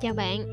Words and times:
Chào 0.00 0.14
bạn, 0.14 0.52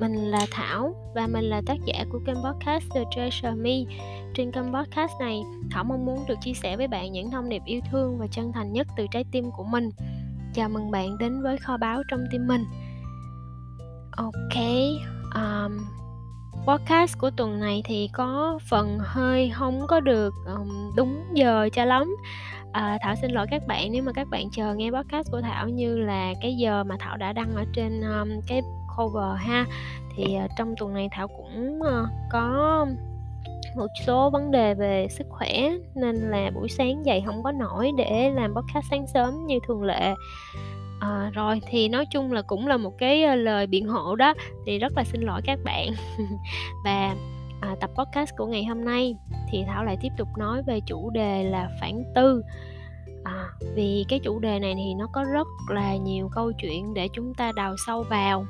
mình 0.00 0.14
là 0.14 0.46
Thảo 0.50 0.94
và 1.14 1.26
mình 1.26 1.44
là 1.44 1.62
tác 1.66 1.76
giả 1.84 2.04
của 2.12 2.20
kênh 2.26 2.36
podcast 2.44 2.84
The 2.94 3.00
Treasure 3.14 3.54
Me. 3.54 3.96
Trên 4.34 4.52
kênh 4.52 4.74
podcast 4.74 5.12
này, 5.20 5.42
Thảo 5.70 5.84
mong 5.84 6.06
muốn 6.06 6.24
được 6.28 6.34
chia 6.40 6.54
sẻ 6.54 6.76
với 6.76 6.88
bạn 6.88 7.12
những 7.12 7.30
thông 7.30 7.48
điệp 7.48 7.62
yêu 7.64 7.80
thương 7.90 8.18
và 8.18 8.26
chân 8.26 8.52
thành 8.52 8.72
nhất 8.72 8.86
từ 8.96 9.06
trái 9.10 9.24
tim 9.32 9.50
của 9.56 9.64
mình. 9.64 9.90
Chào 10.54 10.68
mừng 10.68 10.90
bạn 10.90 11.18
đến 11.18 11.42
với 11.42 11.58
kho 11.58 11.76
báu 11.76 12.02
trong 12.10 12.24
tim 12.32 12.46
mình. 12.46 12.64
Ok, 14.16 14.64
um, 15.34 15.78
podcast 16.66 17.18
của 17.18 17.30
tuần 17.36 17.60
này 17.60 17.82
thì 17.84 18.08
có 18.12 18.58
phần 18.70 18.98
hơi 19.00 19.50
không 19.54 19.86
có 19.88 20.00
được 20.00 20.34
um, 20.46 20.92
đúng 20.96 21.24
giờ 21.34 21.68
cho 21.72 21.84
lắm 21.84 22.16
à, 22.74 22.98
thảo 23.02 23.14
xin 23.22 23.30
lỗi 23.30 23.46
các 23.50 23.66
bạn 23.66 23.92
nếu 23.92 24.02
mà 24.02 24.12
các 24.12 24.28
bạn 24.30 24.50
chờ 24.50 24.74
nghe 24.74 24.90
podcast 24.90 25.30
của 25.30 25.40
thảo 25.40 25.68
như 25.68 25.98
là 25.98 26.34
cái 26.42 26.54
giờ 26.56 26.84
mà 26.84 26.96
thảo 26.98 27.16
đã 27.16 27.32
đăng 27.32 27.54
ở 27.54 27.64
trên 27.72 28.00
um, 28.00 28.40
cái 28.46 28.62
cover 28.96 29.38
ha. 29.38 29.66
Thì 30.16 30.34
ờ, 30.34 30.46
trong 30.56 30.74
tuần 30.78 30.94
này 30.94 31.08
thảo 31.12 31.28
cũng 31.28 31.82
ờ, 31.82 32.06
có 32.32 32.86
một 33.76 33.86
số 34.06 34.30
vấn 34.30 34.50
đề 34.50 34.74
về 34.74 35.06
sức 35.10 35.26
khỏe 35.30 35.70
nên 35.94 36.16
là 36.16 36.50
buổi 36.54 36.68
sáng 36.68 37.06
dậy 37.06 37.22
không 37.26 37.42
có 37.42 37.52
nổi 37.52 37.92
để 37.96 38.30
làm 38.34 38.54
podcast 38.54 38.86
sáng 38.90 39.06
sớm 39.06 39.46
như 39.46 39.58
thường 39.66 39.82
lệ. 39.82 40.14
À, 41.00 41.30
rồi 41.34 41.60
thì 41.70 41.88
nói 41.88 42.06
chung 42.06 42.32
là 42.32 42.42
cũng 42.42 42.66
là 42.66 42.76
một 42.76 42.98
cái 42.98 43.36
lời 43.36 43.66
biện 43.66 43.88
hộ 43.88 44.16
đó. 44.16 44.34
Thì 44.66 44.78
rất 44.78 44.92
là 44.96 45.04
xin 45.04 45.20
lỗi 45.20 45.40
các 45.44 45.58
bạn 45.64 45.88
và 46.84 47.14
à, 47.60 47.76
tập 47.80 47.90
podcast 47.94 48.30
của 48.36 48.46
ngày 48.46 48.64
hôm 48.64 48.84
nay. 48.84 49.16
Thì 49.50 49.64
thảo 49.66 49.84
lại 49.84 49.96
tiếp 50.02 50.12
tục 50.18 50.28
nói 50.38 50.62
về 50.62 50.80
chủ 50.86 51.10
đề 51.10 51.44
là 51.44 51.68
phản 51.80 52.04
tư. 52.14 52.42
À, 53.24 53.48
vì 53.74 54.04
cái 54.08 54.18
chủ 54.18 54.38
đề 54.38 54.58
này 54.58 54.74
thì 54.76 54.94
nó 54.94 55.06
có 55.12 55.24
rất 55.32 55.46
là 55.70 55.96
nhiều 55.96 56.30
câu 56.34 56.52
chuyện 56.52 56.94
để 56.94 57.08
chúng 57.12 57.34
ta 57.34 57.52
đào 57.52 57.74
sâu 57.86 58.02
vào 58.10 58.46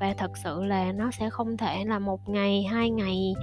và 0.00 0.14
thật 0.18 0.30
sự 0.44 0.64
là 0.64 0.92
nó 0.92 1.10
sẽ 1.10 1.30
không 1.30 1.56
thể 1.56 1.84
là 1.84 1.98
một 1.98 2.28
ngày 2.28 2.62
hai 2.62 2.90
ngày 2.90 3.34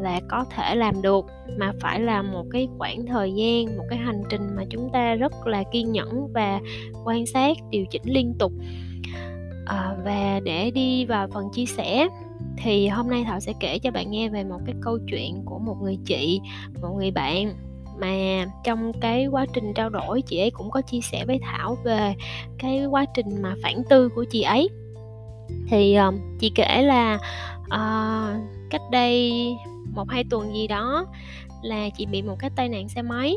là 0.00 0.20
có 0.28 0.44
thể 0.50 0.74
làm 0.74 1.02
được 1.02 1.26
mà 1.58 1.72
phải 1.80 2.00
là 2.00 2.22
một 2.22 2.44
cái 2.50 2.68
khoảng 2.78 3.06
thời 3.06 3.32
gian 3.32 3.76
một 3.76 3.84
cái 3.90 3.98
hành 3.98 4.22
trình 4.30 4.56
mà 4.56 4.64
chúng 4.70 4.90
ta 4.92 5.14
rất 5.14 5.46
là 5.46 5.62
kiên 5.72 5.92
nhẫn 5.92 6.32
và 6.32 6.60
quan 7.04 7.26
sát 7.26 7.56
điều 7.70 7.84
chỉnh 7.90 8.02
liên 8.04 8.34
tục. 8.38 8.52
À, 9.66 9.96
và 10.04 10.40
để 10.44 10.70
đi 10.70 11.04
vào 11.04 11.28
phần 11.28 11.44
chia 11.52 11.66
sẻ 11.66 12.08
thì 12.56 12.88
hôm 12.88 13.10
nay 13.10 13.24
thảo 13.26 13.40
sẽ 13.40 13.52
kể 13.60 13.78
cho 13.78 13.90
bạn 13.90 14.10
nghe 14.10 14.28
về 14.28 14.44
một 14.44 14.58
cái 14.66 14.74
câu 14.80 14.98
chuyện 15.10 15.42
của 15.44 15.58
một 15.58 15.76
người 15.82 15.98
chị 16.04 16.40
một 16.82 16.94
người 16.96 17.10
bạn 17.10 17.54
mà 18.00 18.46
trong 18.64 18.92
cái 19.00 19.26
quá 19.26 19.46
trình 19.54 19.72
trao 19.74 19.90
đổi 19.90 20.22
chị 20.22 20.38
ấy 20.38 20.50
cũng 20.50 20.70
có 20.70 20.82
chia 20.82 21.00
sẻ 21.00 21.24
với 21.24 21.38
thảo 21.42 21.76
về 21.84 22.14
cái 22.58 22.86
quá 22.86 23.04
trình 23.14 23.42
mà 23.42 23.54
phản 23.62 23.82
tư 23.90 24.08
của 24.08 24.24
chị 24.30 24.42
ấy 24.42 24.68
thì 25.68 25.96
uh, 26.08 26.14
chị 26.38 26.52
kể 26.54 26.82
là 26.82 27.18
uh, 27.66 28.42
cách 28.70 28.82
đây 28.90 29.32
một 29.94 30.10
hai 30.10 30.24
tuần 30.30 30.54
gì 30.54 30.66
đó 30.66 31.06
là 31.62 31.88
chị 31.96 32.06
bị 32.06 32.22
một 32.22 32.36
cái 32.38 32.50
tai 32.56 32.68
nạn 32.68 32.88
xe 32.88 33.02
máy. 33.02 33.36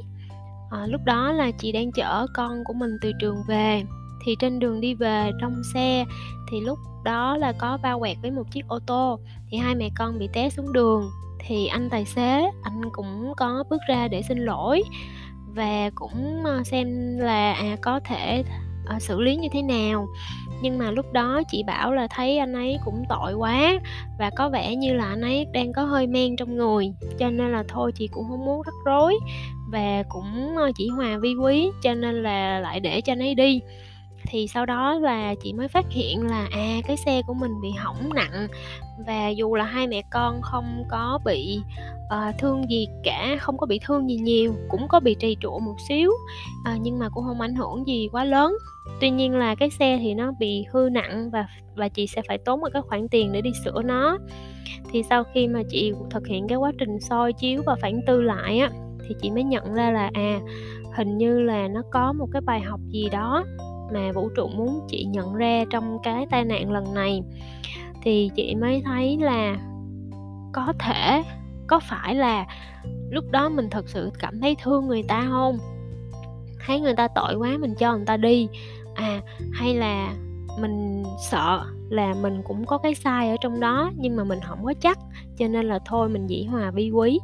À, 0.72 0.88
lúc 0.88 1.02
đó 1.06 1.31
là 1.31 1.52
chị 1.52 1.72
đang 1.72 1.91
chở 1.91 2.28
con 2.34 2.64
của 2.66 2.73
mình 2.73 2.97
từ 3.02 3.11
trường 3.19 3.38
về. 3.47 3.84
Thì 4.25 4.36
trên 4.39 4.59
đường 4.59 4.81
đi 4.81 4.94
về 4.94 5.31
trong 5.41 5.61
xe 5.73 6.06
thì 6.52 6.61
lúc 6.61 6.80
đó 7.03 7.38
là 7.38 7.52
có 7.52 7.78
va 7.84 7.97
quẹt 8.00 8.17
với 8.22 8.31
một 8.31 8.44
chiếc 8.52 8.67
ô 8.67 8.80
tô 8.80 9.19
thì 9.50 9.58
hai 9.58 9.75
mẹ 9.75 9.89
con 9.95 10.19
bị 10.19 10.28
té 10.34 10.50
xuống 10.50 10.73
đường. 10.73 11.09
Thì 11.39 11.67
anh 11.67 11.89
tài 11.89 12.06
xế 12.06 12.52
anh 12.64 12.81
cũng 12.91 13.34
có 13.38 13.64
bước 13.69 13.81
ra 13.89 14.08
để 14.08 14.22
xin 14.22 14.38
lỗi 14.38 14.84
và 15.56 15.89
cũng 15.95 16.44
ờ, 16.45 16.64
xem 16.64 17.17
là 17.17 17.53
à 17.53 17.78
có 17.81 18.00
thể 18.00 18.44
à, 18.86 19.00
xử 19.00 19.22
lý 19.22 19.36
như 19.36 19.47
thế 19.52 19.61
nào 19.61 20.08
nhưng 20.64 20.78
mà 20.78 20.92
lúc 20.92 21.14
đó 21.14 21.42
chị 21.47 21.64
bảo 21.64 21.94
là 21.94 22.08
thấy 22.08 22.38
anh 22.38 22.53
ấy 22.53 22.78
cũng 22.86 23.03
tội 23.09 23.33
quá 23.33 23.80
và 24.19 24.29
có 24.35 24.50
vẻ 24.50 24.75
như 24.75 24.94
là 24.94 25.06
anh 25.06 25.22
ấy 25.22 25.46
đang 25.53 25.74
có 25.74 25.84
hơi 25.84 26.07
men 26.07 26.35
trong 26.35 26.57
người, 26.57 26.94
cho 27.19 27.29
nên 27.29 27.51
là 27.51 27.63
thôi 27.68 27.91
chị 27.96 28.07
cũng 28.07 28.24
không 28.29 28.46
muốn 28.46 28.62
rắc 28.66 28.74
rối 28.85 29.16
và 29.72 30.03
cũng 30.09 30.56
chỉ 30.75 30.88
hòa 30.88 31.18
vi 31.22 31.34
quý, 31.44 31.69
cho 31.84 31.94
nên 31.94 32.24
là 32.24 32.59
lại 32.59 32.79
để 32.79 33.01
cho 33.01 33.13
anh 33.13 33.19
ấy 33.19 33.35
đi 33.35 33.62
thì 34.28 34.47
sau 34.47 34.66
đó 34.66 34.94
là 34.94 35.35
chị 35.44 35.53
mới 35.53 35.67
phát 35.67 35.85
hiện 35.89 36.28
là 36.28 36.47
à 36.51 36.78
cái 36.88 36.97
xe 36.97 37.22
của 37.28 37.34
mình 37.34 37.61
bị 37.61 37.72
hỏng 37.72 38.09
nặng 38.13 38.47
và 39.07 39.29
dù 39.29 39.56
là 39.56 39.63
hai 39.63 39.88
mẹ 39.88 40.01
con 40.11 40.41
không 40.41 40.84
có 40.89 41.19
bị 41.25 41.59
uh, 42.06 42.35
thương 42.39 42.69
gì 42.69 42.88
cả 43.03 43.38
không 43.39 43.57
có 43.57 43.66
bị 43.66 43.79
thương 43.85 44.09
gì 44.09 44.16
nhiều 44.16 44.56
cũng 44.69 44.88
có 44.88 45.00
bị 45.00 45.16
trì 45.16 45.35
trụ 45.35 45.59
một 45.59 45.75
xíu 45.88 46.12
uh, 46.12 46.81
nhưng 46.81 47.00
mà 47.00 47.09
cũng 47.09 47.23
không 47.23 47.41
ảnh 47.41 47.56
hưởng 47.56 47.88
gì 47.88 48.07
quá 48.12 48.23
lớn. 48.23 48.53
Tuy 49.01 49.09
nhiên 49.09 49.35
là 49.35 49.56
cái 49.56 49.69
xe 49.69 50.00
thì 50.01 50.13
nó 50.13 50.31
bị 50.39 50.66
hư 50.72 50.89
nặng 50.91 51.29
và 51.31 51.47
và 51.75 51.89
chị 51.89 52.07
sẽ 52.07 52.22
phải 52.28 52.38
tốn 52.38 52.59
một 52.59 52.67
cái 52.73 52.81
khoản 52.81 53.07
tiền 53.07 53.31
để 53.33 53.41
đi 53.41 53.51
sửa 53.66 53.81
nó. 53.81 54.17
Thì 54.91 55.03
sau 55.09 55.23
khi 55.33 55.47
mà 55.47 55.62
chị 55.69 55.94
thực 56.09 56.28
hiện 56.28 56.47
cái 56.47 56.57
quá 56.57 56.72
trình 56.79 57.00
soi 57.00 57.33
chiếu 57.33 57.62
và 57.66 57.75
phản 57.81 58.01
tư 58.07 58.22
lại 58.22 58.59
á 58.59 58.69
thì 59.07 59.16
chị 59.22 59.31
mới 59.31 59.44
nhận 59.44 59.73
ra 59.73 59.91
là 59.91 60.09
à 60.13 60.39
hình 60.95 61.17
như 61.17 61.41
là 61.41 61.67
nó 61.67 61.81
có 61.91 62.13
một 62.13 62.28
cái 62.31 62.41
bài 62.41 62.62
học 62.62 62.79
gì 62.89 63.09
đó 63.12 63.44
mà 63.91 64.11
vũ 64.11 64.29
trụ 64.35 64.47
muốn 64.47 64.79
chị 64.88 65.03
nhận 65.03 65.33
ra 65.33 65.63
trong 65.71 65.97
cái 66.03 66.25
tai 66.31 66.45
nạn 66.45 66.71
lần 66.71 66.94
này. 66.94 67.21
Thì 68.01 68.31
chị 68.35 68.55
mới 68.55 68.81
thấy 68.85 69.17
là 69.17 69.57
có 70.53 70.73
thể, 70.79 71.23
có 71.67 71.79
phải 71.79 72.16
là 72.16 72.45
lúc 73.09 73.25
đó 73.31 73.49
mình 73.49 73.69
thật 73.69 73.89
sự 73.89 74.11
cảm 74.19 74.41
thấy 74.41 74.55
thương 74.63 74.88
người 74.88 75.03
ta 75.03 75.27
không? 75.29 75.57
Thấy 76.66 76.79
người 76.79 76.95
ta 76.95 77.07
tội 77.16 77.35
quá 77.35 77.57
mình 77.59 77.73
cho 77.79 77.95
người 77.95 78.05
ta 78.05 78.17
đi. 78.17 78.47
À 78.95 79.21
hay 79.53 79.75
là 79.75 80.13
mình 80.61 81.03
sợ 81.29 81.63
là 81.89 82.13
mình 82.21 82.41
cũng 82.47 82.65
có 82.65 82.77
cái 82.77 82.95
sai 82.95 83.29
ở 83.29 83.35
trong 83.41 83.59
đó 83.59 83.91
nhưng 83.95 84.15
mà 84.15 84.23
mình 84.23 84.39
không 84.44 84.65
có 84.65 84.73
chắc, 84.81 85.00
cho 85.38 85.47
nên 85.47 85.65
là 85.65 85.79
thôi 85.85 86.09
mình 86.09 86.27
dĩ 86.27 86.44
hòa 86.44 86.71
vi 86.71 86.89
quý. 86.89 87.19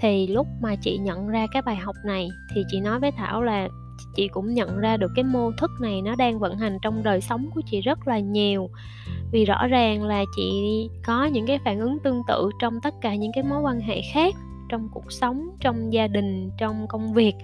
Thì 0.00 0.26
lúc 0.26 0.46
mà 0.60 0.76
chị 0.76 0.98
nhận 0.98 1.28
ra 1.28 1.46
cái 1.52 1.62
bài 1.62 1.76
học 1.76 1.96
này 2.06 2.28
thì 2.54 2.64
chị 2.70 2.80
nói 2.80 3.00
với 3.00 3.12
thảo 3.12 3.42
là 3.42 3.68
chị 4.14 4.28
cũng 4.28 4.54
nhận 4.54 4.78
ra 4.78 4.96
được 4.96 5.10
cái 5.16 5.24
mô 5.24 5.50
thức 5.52 5.70
này 5.80 6.02
nó 6.02 6.14
đang 6.14 6.38
vận 6.38 6.58
hành 6.58 6.78
trong 6.82 7.02
đời 7.02 7.20
sống 7.20 7.50
của 7.54 7.60
chị 7.70 7.80
rất 7.80 8.08
là 8.08 8.18
nhiều. 8.18 8.70
Vì 9.32 9.44
rõ 9.44 9.66
ràng 9.66 10.02
là 10.02 10.24
chị 10.36 10.50
có 11.04 11.24
những 11.24 11.46
cái 11.46 11.58
phản 11.64 11.80
ứng 11.80 11.98
tương 12.04 12.22
tự 12.28 12.50
trong 12.60 12.80
tất 12.82 12.94
cả 13.00 13.14
những 13.14 13.32
cái 13.34 13.44
mối 13.44 13.60
quan 13.60 13.80
hệ 13.80 14.00
khác, 14.12 14.34
trong 14.68 14.88
cuộc 14.92 15.12
sống, 15.12 15.48
trong 15.60 15.92
gia 15.92 16.06
đình, 16.06 16.50
trong 16.58 16.86
công 16.88 17.12
việc. 17.12 17.34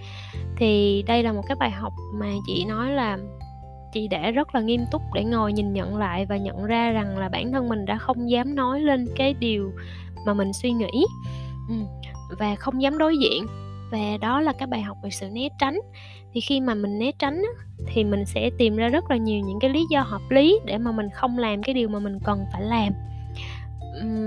Thì 0.56 1.03
đây 1.06 1.22
là 1.22 1.32
một 1.32 1.43
cái 1.48 1.56
bài 1.60 1.71
học 1.71 1.93
mà 2.15 2.32
chị 2.47 2.65
nói 2.65 2.91
là 2.91 3.19
chị 3.92 4.09
đã 4.09 4.31
rất 4.31 4.54
là 4.54 4.60
nghiêm 4.60 4.84
túc 4.91 5.03
để 5.15 5.25
ngồi 5.25 5.53
nhìn 5.53 5.72
nhận 5.72 5.97
lại 5.97 6.27
và 6.27 6.37
nhận 6.37 6.65
ra 6.65 6.91
rằng 6.91 7.19
là 7.19 7.28
bản 7.28 7.53
thân 7.53 7.69
mình 7.69 7.84
đã 7.84 7.98
không 7.98 8.31
dám 8.31 8.54
nói 8.54 8.81
lên 8.81 9.06
cái 9.16 9.34
điều 9.34 9.72
mà 10.27 10.34
mình 10.34 10.53
suy 10.53 10.72
nghĩ 10.72 11.04
và 12.38 12.56
không 12.56 12.82
dám 12.82 12.98
đối 12.98 13.19
diện. 13.19 13.47
Và 13.91 14.16
đó 14.21 14.41
là 14.41 14.53
cái 14.53 14.66
bài 14.66 14.82
học 14.82 14.97
về 15.03 15.10
sự 15.10 15.28
né 15.32 15.48
tránh 15.59 15.78
thì 16.33 16.41
khi 16.41 16.61
mà 16.61 16.75
mình 16.75 16.99
né 16.99 17.11
tránh 17.19 17.43
thì 17.87 18.05
mình 18.05 18.25
sẽ 18.25 18.51
tìm 18.59 18.77
ra 18.77 18.89
rất 18.89 19.11
là 19.11 19.17
nhiều 19.17 19.41
những 19.47 19.59
cái 19.61 19.71
lý 19.71 19.87
do 19.91 20.01
hợp 20.01 20.23
lý 20.31 20.59
để 20.65 20.79
mà 20.79 20.93
mình 20.93 21.07
không 21.15 21.39
làm 21.39 21.63
cái 21.63 21.75
điều 21.75 21.89
mà 21.89 21.99
mình 21.99 22.19
cần 22.25 22.45
phải 22.53 22.63
làm. 22.63 22.93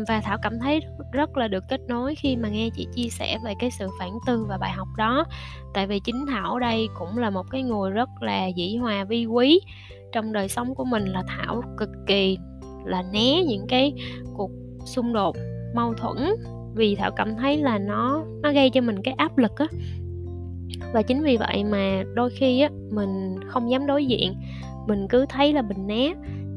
Và 0.08 0.22
thảo 0.22 0.38
cảm 0.42 0.59
thấy 0.59 0.81
rất 1.12 1.38
là 1.38 1.47
được 1.47 1.63
kết 1.69 1.81
nối 1.88 2.16
khi 2.16 2.36
mà 2.36 2.50
nghe 2.50 2.69
chị 2.75 2.88
chia 2.96 3.09
sẻ 3.09 3.38
về 3.44 3.53
cái 3.59 3.72
sự 3.72 3.88
phản 4.00 4.12
tư 4.28 4.46
và 4.50 4.58
bài 4.58 4.72
học 4.72 4.88
đó. 4.97 5.25
Tại 5.74 5.88
vì 5.88 6.00
chính 6.00 6.25
thảo 6.30 6.59
đây 6.59 6.88
cũng 7.00 7.18
là 7.18 7.30
một 7.30 7.46
cái 7.52 7.63
người 7.63 7.92
rất 7.92 8.09
là 8.22 8.47
dĩ 8.47 8.75
hòa, 8.75 9.03
vi 9.03 9.25
quý. 9.25 9.59
Trong 10.12 10.34
đời 10.34 10.50
sống 10.50 10.75
của 10.75 10.86
mình 10.86 11.06
là 11.06 11.24
thảo 11.28 11.62
cực 11.78 11.90
kỳ 12.08 12.38
là 12.86 13.03
né 13.13 13.44
những 13.47 13.68
cái 13.68 13.94
cuộc 14.34 14.52
xung 14.86 15.13
đột, 15.13 15.36
mâu 15.75 15.94
thuẫn. 15.94 16.18
Vì 16.75 16.96
thảo 16.96 17.12
cảm 17.12 17.36
thấy 17.36 17.58
là 17.58 17.78
nó 17.78 18.24
nó 18.42 18.52
gây 18.52 18.69
cho 18.69 18.81
mình 18.81 19.02
cái 19.03 19.13
áp 19.18 19.38
lực 19.38 19.58
á 19.58 19.66
và 20.94 21.01
chính 21.01 21.23
vì 21.23 21.38
vậy 21.38 21.63
mà 21.63 22.03
đôi 22.13 22.29
khi 22.29 22.61
á, 22.61 22.69
mình 22.92 23.39
không 23.48 23.71
dám 23.71 23.86
đối 23.86 24.06
diện. 24.06 24.36
Mình 24.88 25.07
cứ 25.07 25.25
thấy 25.30 25.53
là 25.53 25.62
mình 25.62 25.88
né. 25.88 26.13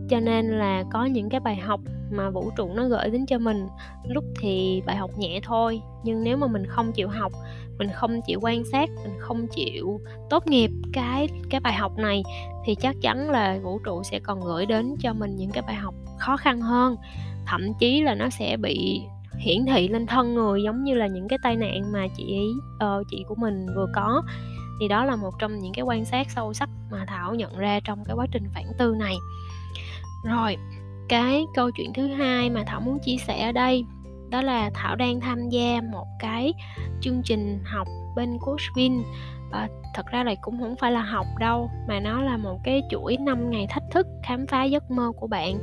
Cho 0.09 0.21
nên 0.21 0.47
là 0.47 0.85
có 0.93 1.05
những 1.05 1.29
cái 1.29 1.41
bài 1.41 1.57
học 1.57 1.81
mà 2.11 2.31
vũ 2.31 2.51
trụ 2.57 2.69
nó 2.75 2.89
gửi 2.89 3.11
đến 3.11 3.27
cho 3.27 3.39
mình. 3.39 3.67
Lúc 4.05 4.25
thì 4.41 4.83
bài 4.87 4.97
học 4.97 5.11
nhẹ 5.19 5.41
thôi, 5.43 5.81
nhưng 6.05 6.25
nếu 6.25 6.37
mà 6.37 6.47
mình 6.47 6.67
không 6.67 6.93
chịu 6.93 7.09
học, 7.09 7.33
mình 7.79 7.89
không 7.95 8.21
chịu 8.27 8.41
quan 8.43 8.63
sát, 8.73 8.91
mình 9.05 9.15
không 9.19 9.47
chịu 9.47 10.01
tốt 10.31 10.47
nghiệp 10.47 10.71
cái 10.93 11.29
cái 11.51 11.61
bài 11.61 11.73
học 11.73 11.99
này, 11.99 12.23
thì 12.65 12.75
chắc 12.75 12.97
chắn 13.03 13.31
là 13.31 13.59
vũ 13.63 13.79
trụ 13.85 14.03
sẽ 14.03 14.19
còn 14.19 14.41
gửi 14.41 14.67
đến 14.67 14.95
cho 15.01 15.13
mình 15.13 15.37
những 15.37 15.51
cái 15.51 15.63
bài 15.67 15.75
học 15.75 15.95
khó 16.19 16.37
khăn 16.37 16.61
hơn. 16.61 16.97
Thậm 17.47 17.75
chí 17.79 18.03
là 18.03 18.15
nó 18.15 18.29
sẽ 18.31 18.57
bị 18.57 19.03
hiển 19.39 19.67
thị 19.67 19.89
lên 19.89 20.07
thân 20.07 20.35
người 20.35 20.63
giống 20.63 20.85
như 20.85 20.95
là 20.95 21.07
những 21.07 21.29
cái 21.29 21.39
tai 21.43 21.57
nạn 21.57 21.93
mà 21.93 22.07
chị 22.17 22.37
ấy 22.37 22.51
uh, 22.57 22.63
ờ, 22.79 23.03
chị 23.11 23.25
của 23.29 23.35
mình 23.35 23.67
vừa 23.77 23.87
có. 23.95 24.23
Thì 24.81 24.89
đó 24.89 25.05
là 25.05 25.17
một 25.17 25.31
trong 25.39 25.59
những 25.59 25.73
cái 25.75 25.83
quan 25.83 26.05
sát 26.05 26.31
sâu 26.31 26.55
sắc 26.55 26.69
mà 26.91 27.05
thảo 27.09 27.35
nhận 27.35 27.59
ra 27.59 27.81
trong 27.85 28.05
cái 28.05 28.17
quá 28.17 28.27
trình 28.33 28.45
phản 28.55 28.65
tư 28.79 28.95
này. 28.99 29.17
Rồi 30.25 30.57
cái 31.09 31.45
câu 31.55 31.71
chuyện 31.71 31.93
thứ 31.95 32.07
hai 32.07 32.51
mà 32.51 32.65
thảo 32.67 32.81
muốn 32.81 32.99
chia 33.05 33.17
sẻ 33.27 33.47
ở 33.47 33.53
đây 33.53 33.85
đó 34.31 34.43
là 34.43 34.71
thảo 34.75 34.97
đang 34.97 35.21
tham 35.21 35.49
gia 35.49 35.81
một 35.93 36.07
cái 36.21 36.53
chương 37.01 37.23
trình 37.25 37.61
học 37.65 37.89
bên 38.17 38.39
Coachville 38.41 39.03
à, 39.51 39.69
thật 39.95 40.07
ra 40.07 40.25
là 40.25 40.35
cũng 40.41 40.61
không 40.61 40.77
phải 40.77 40.93
là 40.93 41.01
học 41.01 41.27
đâu 41.41 41.71
mà 41.89 42.01
nó 42.01 42.23
là 42.23 42.37
một 42.37 42.59
cái 42.65 42.83
chuỗi 42.91 43.17
5 43.17 43.51
ngày 43.51 43.67
thách 43.71 43.83
thức 43.91 44.07
khám 44.23 44.47
phá 44.47 44.65
giấc 44.65 44.91
mơ 44.91 45.13
của 45.17 45.27
bạn 45.27 45.59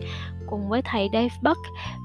cùng 0.47 0.69
với 0.69 0.81
thầy 0.81 1.09
Dave 1.13 1.35
Buck 1.41 1.59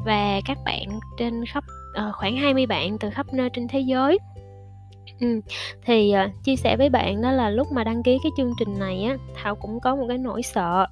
và 0.05 0.41
các 0.45 0.59
bạn 0.65 1.01
trên 1.19 1.45
khắp 1.45 1.65
à, 1.95 2.11
khoảng 2.13 2.37
20 2.37 2.67
bạn 2.67 2.99
từ 2.99 3.11
khắp 3.11 3.27
nơi 3.33 3.51
trên 3.51 3.69
thế 3.69 3.81
giới. 3.81 4.19
Ừ, 5.21 5.41
thì 5.85 6.15
uh, 6.25 6.45
chia 6.45 6.57
sẻ 6.57 6.77
với 6.77 6.91
bạn 6.91 7.23
đó 7.23 7.33
là 7.33 7.51
lúc 7.51 7.73
mà 7.73 7.85
đăng 7.85 8.03
ký 8.03 8.19
cái 8.23 8.33
chương 8.37 8.53
trình 8.59 8.79
này 8.79 9.05
á 9.05 9.17
thảo 9.35 9.55
cũng 9.55 9.81
có 9.81 9.97
một 9.97 10.05
cái 10.09 10.19
nỗi 10.19 10.43
sợ. 10.43 10.87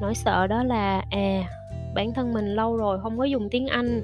Nỗi 0.00 0.14
sợ 0.14 0.46
đó 0.46 0.62
là 0.62 1.02
à 1.10 1.44
bản 1.94 2.14
thân 2.14 2.32
mình 2.32 2.54
lâu 2.54 2.76
rồi 2.76 3.00
không 3.02 3.18
có 3.18 3.24
dùng 3.24 3.48
tiếng 3.50 3.66
anh 3.66 4.02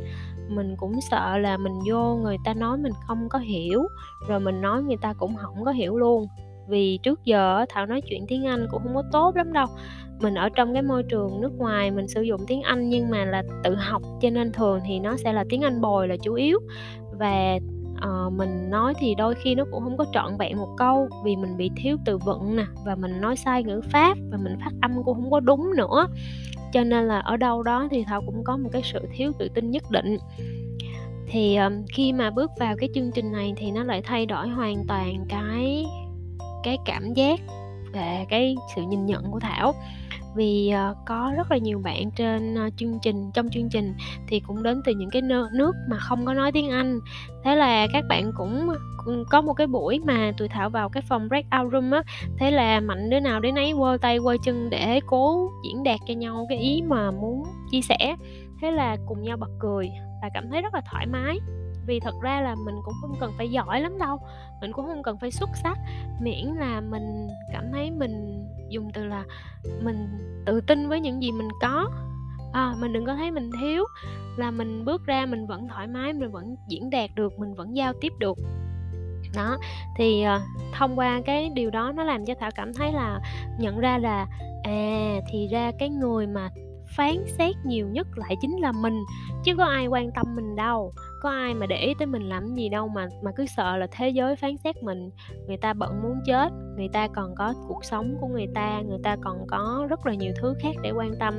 mình 0.55 0.77
cũng 0.77 1.01
sợ 1.11 1.39
là 1.39 1.57
mình 1.57 1.73
vô 1.91 2.17
người 2.17 2.37
ta 2.45 2.55
nói 2.55 2.79
mình 2.79 2.93
không 3.07 3.29
có 3.29 3.39
hiểu 3.39 3.83
rồi 4.29 4.41
mình 4.41 4.61
nói 4.61 4.83
người 4.83 4.97
ta 4.97 5.13
cũng 5.13 5.37
không 5.37 5.65
có 5.65 5.71
hiểu 5.71 5.97
luôn. 5.97 6.27
Vì 6.69 6.99
trước 7.03 7.25
giờ 7.25 7.65
thảo 7.69 7.87
nói 7.87 8.01
chuyện 8.01 8.25
tiếng 8.29 8.47
anh 8.47 8.67
cũng 8.71 8.83
không 8.83 8.95
có 8.95 9.03
tốt 9.13 9.37
lắm 9.37 9.53
đâu. 9.53 9.67
Mình 10.21 10.35
ở 10.35 10.49
trong 10.49 10.73
cái 10.73 10.83
môi 10.83 11.03
trường 11.03 11.41
nước 11.41 11.53
ngoài 11.59 11.91
mình 11.91 12.09
sử 12.09 12.23
dụng 12.23 12.41
tiếng 12.47 12.63
anh 12.63 12.89
nhưng 12.89 13.11
mà 13.11 13.25
là 13.25 13.43
tự 13.65 13.75
học 13.75 14.03
cho 14.21 14.31
nên 14.31 14.53
thường 14.53 14.81
thì 14.87 14.99
nó 15.01 15.17
sẽ 15.17 15.33
là 15.33 15.45
tiếng 15.49 15.63
anh 15.63 15.81
bồi 15.81 16.09
là 16.09 16.17
chủ 16.23 16.35
yếu. 16.35 16.59
Và 17.19 17.59
uh, 17.95 18.33
mình 18.33 18.71
nói 18.71 18.95
thì 18.99 19.15
đôi 19.15 19.35
khi 19.35 19.55
nó 19.55 19.65
cũng 19.71 19.83
không 19.85 19.97
có 19.97 20.05
trọn 20.13 20.37
vẹn 20.39 20.59
một 20.59 20.75
câu 20.77 21.09
vì 21.25 21.37
mình 21.37 21.57
bị 21.57 21.71
thiếu 21.77 21.97
từ 22.05 22.19
vựng 22.19 22.57
nè 22.57 22.65
và 22.85 22.95
mình 22.95 23.21
nói 23.21 23.37
sai 23.37 23.65
ngữ 23.65 23.81
pháp 23.91 24.17
và 24.31 24.39
mình 24.43 24.57
phát 24.61 24.71
âm 24.83 25.03
cũng 25.05 25.15
không 25.15 25.31
có 25.31 25.41
đúng 25.41 25.77
nữa 25.77 26.07
cho 26.75 26.85
nên 26.85 27.09
là 27.09 27.19
ở 27.19 27.37
đâu 27.37 27.63
đó 27.63 27.89
thì 27.91 28.05
thảo 28.05 28.23
cũng 28.27 28.45
có 28.45 28.57
một 28.57 28.69
cái 28.73 28.83
sự 28.85 29.09
thiếu 29.13 29.33
tự 29.39 29.49
tin 29.55 29.71
nhất 29.71 29.83
định. 29.91 30.19
Thì 31.27 31.57
um, 31.57 31.73
khi 31.89 32.13
mà 32.13 32.31
bước 32.31 32.51
vào 32.59 32.77
cái 32.77 32.89
chương 32.95 33.11
trình 33.15 33.33
này 33.33 33.53
thì 33.57 33.71
nó 33.71 33.85
lại 33.85 34.03
thay 34.05 34.27
đổi 34.27 34.49
hoàn 34.49 34.85
toàn 34.89 35.25
cái 35.29 35.87
cái 36.63 36.79
cảm 36.85 37.15
giác 37.15 37.41
về 37.93 38.27
cái 38.29 38.57
sự 38.77 38.83
nhìn 38.83 39.07
nhận 39.07 39.31
của 39.31 39.41
thảo 39.41 39.75
vì 40.35 40.71
ờ, 40.71 40.95
có 41.07 41.33
rất 41.37 41.51
là 41.51 41.57
nhiều 41.57 41.81
bạn 41.85 42.11
trên 42.11 42.55
ờ, 42.55 42.71
chương 42.77 42.99
trình, 43.03 43.31
trong 43.35 43.49
chương 43.51 43.69
trình 43.69 43.95
thì 44.29 44.41
cũng 44.41 44.63
đến 44.63 44.83
từ 44.85 44.93
những 44.95 45.11
cái 45.11 45.23
nước 45.53 45.73
mà 45.89 45.99
không 45.99 46.27
có 46.27 46.35
nói 46.35 46.53
tiếng 46.53 46.71
Anh. 46.71 47.01
Thế 47.45 47.57
là 47.57 47.87
các 47.93 48.05
bạn 48.09 48.33
cũng 48.37 48.69
có 49.31 49.41
một 49.41 49.53
cái 49.53 49.67
buổi 49.67 49.99
mà 49.99 50.33
tụi 50.39 50.49
thảo 50.49 50.71
vào 50.71 50.89
cái 50.89 51.03
phòng 51.09 51.29
breakout 51.29 51.73
room 51.73 51.91
á. 51.91 52.03
Thế 52.39 52.51
là 52.51 52.81
mạnh 52.81 53.11
đứa 53.11 53.21
nào 53.21 53.41
đến 53.41 53.55
ấy 53.55 53.73
quơ 53.79 53.97
tay 54.01 54.19
quơ 54.19 54.37
chân 54.45 54.71
để 54.71 55.01
cố 55.07 55.51
diễn 55.65 55.83
đạt 55.83 56.01
cho 56.09 56.15
nhau 56.15 56.47
cái 56.49 56.59
ý 56.59 56.83
mà 56.83 57.11
muốn 57.11 57.45
chia 57.71 57.81
sẻ. 57.81 58.17
Thế 58.63 58.71
là 58.71 58.97
cùng 59.07 59.23
nhau 59.23 59.37
bật 59.37 59.51
cười 59.59 59.91
và 60.23 60.29
cảm 60.35 60.51
thấy 60.51 60.63
rất 60.63 60.75
là 60.75 60.81
thoải 60.91 61.07
mái. 61.07 61.39
Vì 61.87 62.01
thật 62.01 62.15
ra 62.23 62.41
là 62.41 62.55
mình 62.55 62.75
cũng 62.85 62.95
không 63.01 63.15
cần 63.21 63.33
phải 63.39 63.49
giỏi 63.49 63.81
lắm 63.81 63.99
đâu, 63.99 64.19
mình 64.61 64.73
cũng 64.73 64.87
không 64.87 65.03
cần 65.03 65.19
phải 65.19 65.31
xuất 65.31 65.51
sắc, 65.63 65.79
miễn 66.21 66.47
là 66.47 66.81
mình 66.81 67.29
cảm 67.53 67.65
thấy 67.73 67.91
mình 67.91 68.44
dùng 68.69 68.91
từ 68.95 69.05
là 69.05 69.25
mình 69.83 70.09
tự 70.47 70.61
tin 70.61 70.89
với 70.89 71.01
những 71.01 71.23
gì 71.23 71.33
mình 71.33 71.49
có. 71.61 71.91
À, 72.53 72.75
mình 72.81 72.93
đừng 72.93 73.07
có 73.07 73.15
thấy 73.15 73.31
mình 73.31 73.51
thiếu 73.61 73.85
là 74.37 74.51
mình 74.51 74.85
bước 74.85 75.07
ra 75.07 75.27
mình 75.27 75.47
vẫn 75.47 75.69
thoải 75.69 75.87
mái 75.87 76.13
mình 76.13 76.31
vẫn 76.31 76.57
diễn 76.69 76.91
đạt 76.91 77.11
được 77.15 77.39
mình 77.39 77.55
vẫn 77.55 77.77
giao 77.77 77.93
tiếp 78.01 78.13
được. 78.19 78.39
Đó 79.37 79.57
thì 79.97 80.25
uh, 80.37 80.43
thông 80.73 80.99
qua 80.99 81.21
cái 81.27 81.51
điều 81.55 81.71
đó 81.71 81.93
nó 81.97 82.05
làm 82.05 82.25
cho 82.25 82.35
thảo 82.41 82.51
cảm 82.55 82.75
thấy 82.75 82.93
là 82.93 83.21
nhận 83.59 83.79
ra 83.79 83.99
là 83.99 84.27
à 84.63 85.21
thì 85.31 85.49
ra 85.49 85.73
cái 85.79 85.89
người 85.89 86.27
mà 86.27 86.49
phán 86.97 87.25
xét 87.39 87.55
nhiều 87.65 87.89
nhất 87.89 88.07
lại 88.17 88.37
chính 88.41 88.57
là 88.61 88.73
mình 88.73 89.05
chứ 89.45 89.57
có 89.57 89.65
ai 89.65 89.87
quan 89.87 90.11
tâm 90.11 90.27
mình 90.37 90.57
đâu 90.57 90.93
có 91.25 91.31
ai 91.31 91.55
mà 91.55 91.67
để 91.67 91.77
ý 91.77 91.95
tới 91.99 92.07
mình 92.07 92.23
làm 92.23 92.55
gì 92.55 92.69
đâu 92.69 92.89
mà 92.89 93.07
mà 93.23 93.31
cứ 93.37 93.47
sợ 93.57 93.77
là 93.77 93.87
thế 93.91 94.09
giới 94.09 94.37
phán 94.37 94.57
xét 94.65 94.83
mình. 94.83 95.11
Người 95.47 95.57
ta 95.57 95.73
bận 95.73 96.03
muốn 96.03 96.21
chết, 96.27 96.53
người 96.77 96.89
ta 96.93 97.09
còn 97.09 97.35
có 97.35 97.55
cuộc 97.69 97.85
sống 97.85 98.17
của 98.21 98.27
người 98.27 98.47
ta 98.55 98.83
người 98.89 98.99
ta 99.03 99.17
còn 99.23 99.47
có 99.47 99.87
rất 99.91 100.07
là 100.07 100.15
nhiều 100.15 100.33
thứ 100.37 100.55
khác 100.61 100.77
để 100.83 100.91
quan 100.91 101.15
tâm. 101.21 101.35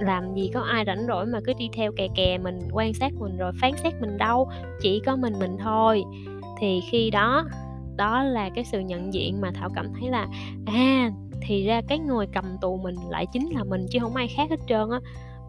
Làm 0.00 0.34
gì 0.34 0.50
có 0.54 0.60
ai 0.60 0.84
rảnh 0.86 1.06
rỗi 1.08 1.26
mà 1.26 1.40
cứ 1.46 1.52
đi 1.58 1.68
theo 1.72 1.92
kè 1.96 2.08
kè 2.16 2.38
mình, 2.38 2.58
quan 2.72 2.94
sát 2.94 3.12
mình 3.14 3.36
rồi 3.36 3.52
phán 3.60 3.72
xét 3.76 3.94
mình 4.00 4.18
đâu, 4.18 4.48
chỉ 4.80 5.00
có 5.06 5.16
mình 5.16 5.32
mình 5.38 5.56
thôi. 5.58 6.04
Thì 6.60 6.80
khi 6.90 7.10
đó 7.10 7.44
đó 7.96 8.22
là 8.22 8.50
cái 8.54 8.64
sự 8.64 8.80
nhận 8.80 9.14
diện 9.14 9.40
mà 9.40 9.50
thảo 9.54 9.68
cảm 9.74 9.86
thấy 10.00 10.10
là 10.10 10.26
à 10.66 11.10
thì 11.42 11.66
ra 11.66 11.80
cái 11.88 11.98
người 11.98 12.26
cầm 12.32 12.44
tù 12.60 12.76
mình 12.76 12.94
lại 13.10 13.26
chính 13.32 13.48
là 13.50 13.64
mình 13.64 13.86
chứ 13.90 13.98
không 14.02 14.14
ai 14.14 14.28
khác 14.36 14.50
hết 14.50 14.60
trơn 14.68 14.90
á 14.90 15.00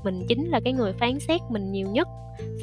mình 0.04 0.26
chính 0.28 0.48
là 0.48 0.60
cái 0.64 0.74
người 0.74 0.94
phán 0.94 1.20
xét 1.20 1.42
mình 1.50 1.72
nhiều 1.72 1.88
nhất. 1.88 2.08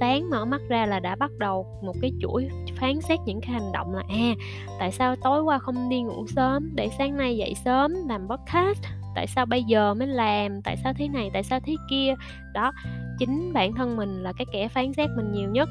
Sáng 0.00 0.30
mở 0.30 0.44
mắt 0.44 0.60
ra 0.68 0.86
là 0.86 1.00
đã 1.00 1.16
bắt 1.16 1.30
đầu 1.38 1.66
một 1.82 1.94
cái 2.00 2.12
chuỗi 2.20 2.48
phán 2.76 3.00
xét 3.00 3.18
những 3.26 3.40
cái 3.40 3.50
hành 3.50 3.72
động 3.72 3.94
là 3.94 4.02
à 4.08 4.34
tại 4.78 4.92
sao 4.92 5.16
tối 5.16 5.42
qua 5.42 5.58
không 5.58 5.88
đi 5.88 6.02
ngủ 6.02 6.26
sớm, 6.26 6.70
để 6.74 6.88
sáng 6.98 7.16
nay 7.16 7.36
dậy 7.36 7.54
sớm 7.64 7.94
làm 8.08 8.28
podcast, 8.28 8.84
tại 9.14 9.26
sao 9.26 9.46
bây 9.46 9.62
giờ 9.62 9.94
mới 9.94 10.08
làm, 10.08 10.62
tại 10.62 10.76
sao 10.84 10.92
thế 10.96 11.08
này, 11.08 11.30
tại 11.32 11.42
sao 11.42 11.60
thế 11.60 11.76
kia. 11.90 12.14
Đó, 12.54 12.72
chính 13.18 13.52
bản 13.52 13.74
thân 13.74 13.96
mình 13.96 14.22
là 14.22 14.32
cái 14.38 14.46
kẻ 14.52 14.68
phán 14.68 14.92
xét 14.92 15.10
mình 15.16 15.32
nhiều 15.32 15.50
nhất. 15.50 15.68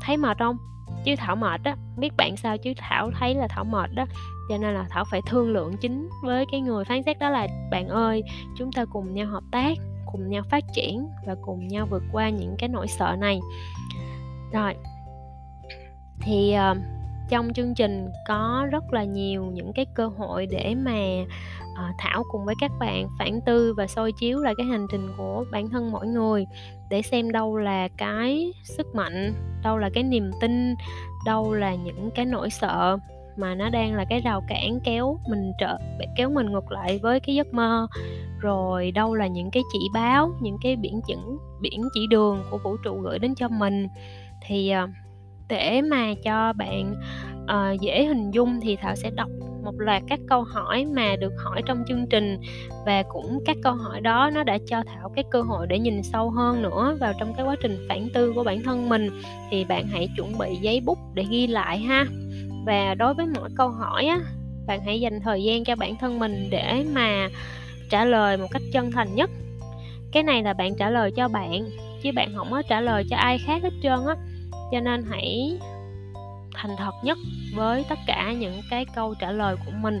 Thấy 0.00 0.16
mệt 0.16 0.38
không? 0.38 0.56
Chứ 1.04 1.14
thảo 1.18 1.36
mệt 1.36 1.60
á, 1.64 1.76
biết 1.98 2.12
bạn 2.16 2.36
sao 2.36 2.58
chứ 2.58 2.72
thảo 2.76 3.10
thấy 3.18 3.34
là 3.34 3.48
thảo 3.48 3.64
mệt 3.64 3.90
đó. 3.94 4.04
Cho 4.48 4.56
nên 4.58 4.74
là 4.74 4.86
thảo 4.90 5.04
phải 5.10 5.20
thương 5.26 5.52
lượng 5.52 5.76
chính 5.80 6.08
với 6.22 6.46
cái 6.52 6.60
người 6.60 6.84
phán 6.84 7.02
xét 7.02 7.18
đó 7.18 7.30
là, 7.30 7.46
bạn 7.70 7.88
ơi, 7.88 8.22
chúng 8.58 8.72
ta 8.72 8.84
cùng 8.84 9.14
nhau 9.14 9.26
hợp 9.26 9.44
tác 9.50 9.78
cùng 10.12 10.28
nhau 10.28 10.42
phát 10.50 10.64
triển 10.72 11.08
và 11.26 11.36
cùng 11.42 11.68
nhau 11.68 11.86
vượt 11.90 12.02
qua 12.12 12.28
những 12.28 12.54
cái 12.58 12.68
nỗi 12.68 12.86
sợ 12.88 13.16
này. 13.18 13.40
Rồi 14.52 14.74
thì 16.20 16.54
uh, 16.70 16.76
trong 17.28 17.52
chương 17.52 17.74
trình 17.74 18.08
có 18.28 18.66
rất 18.70 18.92
là 18.92 19.04
nhiều 19.04 19.44
những 19.44 19.72
cái 19.72 19.86
cơ 19.94 20.06
hội 20.06 20.46
để 20.46 20.74
mà 20.74 21.24
uh, 21.72 21.94
thảo 21.98 22.24
cùng 22.30 22.44
với 22.44 22.54
các 22.60 22.70
bạn 22.78 23.08
phản 23.18 23.40
tư 23.46 23.74
và 23.76 23.86
soi 23.86 24.12
chiếu 24.20 24.38
lại 24.38 24.54
cái 24.56 24.66
hành 24.66 24.86
trình 24.92 25.08
của 25.16 25.44
bản 25.52 25.68
thân 25.70 25.92
mỗi 25.92 26.06
người 26.06 26.46
để 26.90 27.02
xem 27.02 27.30
đâu 27.30 27.56
là 27.56 27.88
cái 27.96 28.52
sức 28.64 28.94
mạnh 28.94 29.34
đâu 29.62 29.78
là 29.78 29.90
cái 29.94 30.02
niềm 30.02 30.30
tin 30.40 30.74
đâu 31.26 31.52
là 31.52 31.74
những 31.74 32.10
cái 32.14 32.24
nỗi 32.24 32.50
sợ 32.50 32.98
mà 33.36 33.54
nó 33.54 33.70
đang 33.70 33.94
là 33.94 34.04
cái 34.04 34.20
rào 34.20 34.42
cản 34.48 34.80
kéo 34.84 35.18
mình 35.28 35.52
trở 35.58 35.76
kéo 36.16 36.30
mình 36.30 36.52
ngược 36.52 36.72
lại 36.72 36.98
với 37.02 37.20
cái 37.20 37.34
giấc 37.34 37.54
mơ. 37.54 37.86
Rồi 38.40 38.90
đâu 38.90 39.14
là 39.14 39.26
những 39.26 39.50
cái 39.50 39.62
chỉ 39.72 39.78
báo 39.94 40.32
những 40.40 40.56
cái 40.62 40.76
biển 40.76 41.00
chững 41.08 41.38
biển 41.60 41.82
chỉ 41.94 42.06
đường 42.06 42.42
của 42.50 42.58
vũ 42.58 42.76
trụ 42.84 43.00
gửi 43.00 43.18
đến 43.18 43.34
cho 43.34 43.48
mình. 43.48 43.88
Thì 44.46 44.70
ờ, 44.70 44.88
để 45.48 45.82
mà 45.82 46.14
cho 46.24 46.52
bạn 46.52 46.94
uh, 47.44 47.80
dễ 47.80 48.04
hình 48.04 48.30
dung 48.30 48.60
thì 48.60 48.76
thảo 48.76 48.94
sẽ 48.96 49.10
đọc 49.10 49.28
một 49.64 49.74
loạt 49.78 50.02
các 50.08 50.20
câu 50.28 50.42
hỏi 50.42 50.84
mà 50.84 51.16
được 51.16 51.32
hỏi 51.44 51.62
trong 51.66 51.84
chương 51.88 52.06
trình. 52.10 52.36
Và 52.86 53.02
cũng 53.02 53.38
các 53.46 53.56
câu 53.62 53.74
hỏi 53.74 54.00
đó 54.00 54.30
nó 54.34 54.44
đã 54.44 54.58
cho 54.66 54.82
thảo 54.86 55.12
cái 55.14 55.24
cơ 55.30 55.42
hội 55.42 55.66
để 55.66 55.78
nhìn 55.78 56.02
sâu 56.02 56.30
hơn 56.30 56.62
nữa 56.62 56.96
vào 57.00 57.12
trong 57.20 57.34
cái 57.34 57.46
quá 57.46 57.56
trình 57.62 57.86
phản 57.88 58.08
tư 58.14 58.32
của 58.34 58.44
bản 58.44 58.62
thân 58.62 58.88
mình. 58.88 59.10
Thì 59.50 59.64
bạn 59.64 59.86
hãy 59.86 60.08
chuẩn 60.16 60.38
bị 60.38 60.56
giấy 60.60 60.80
bút 60.80 60.98
để 61.14 61.24
ghi 61.30 61.46
lại 61.46 61.78
ha 61.78 62.06
và 62.64 62.94
đối 62.94 63.14
với 63.14 63.26
mỗi 63.26 63.48
câu 63.56 63.68
hỏi 63.68 64.04
á, 64.06 64.18
bạn 64.66 64.80
hãy 64.84 65.00
dành 65.00 65.20
thời 65.20 65.42
gian 65.42 65.64
cho 65.64 65.76
bản 65.76 65.96
thân 65.96 66.18
mình 66.18 66.48
để 66.50 66.84
mà 66.94 67.28
trả 67.90 68.04
lời 68.04 68.36
một 68.36 68.46
cách 68.50 68.62
chân 68.72 68.90
thành 68.92 69.14
nhất. 69.14 69.30
Cái 70.12 70.22
này 70.22 70.42
là 70.42 70.52
bạn 70.52 70.74
trả 70.78 70.90
lời 70.90 71.12
cho 71.16 71.28
bạn, 71.28 71.64
chứ 72.02 72.10
bạn 72.14 72.32
không 72.36 72.50
có 72.50 72.62
trả 72.68 72.80
lời 72.80 73.04
cho 73.10 73.16
ai 73.16 73.38
khác 73.38 73.62
hết 73.62 73.72
trơn 73.82 74.06
á. 74.06 74.14
Cho 74.72 74.80
nên 74.80 75.04
hãy 75.10 75.58
thành 76.54 76.70
thật 76.78 76.94
nhất 77.02 77.18
với 77.54 77.84
tất 77.88 77.98
cả 78.06 78.32
những 78.32 78.60
cái 78.70 78.86
câu 78.94 79.14
trả 79.20 79.30
lời 79.30 79.56
của 79.66 79.72
mình 79.80 80.00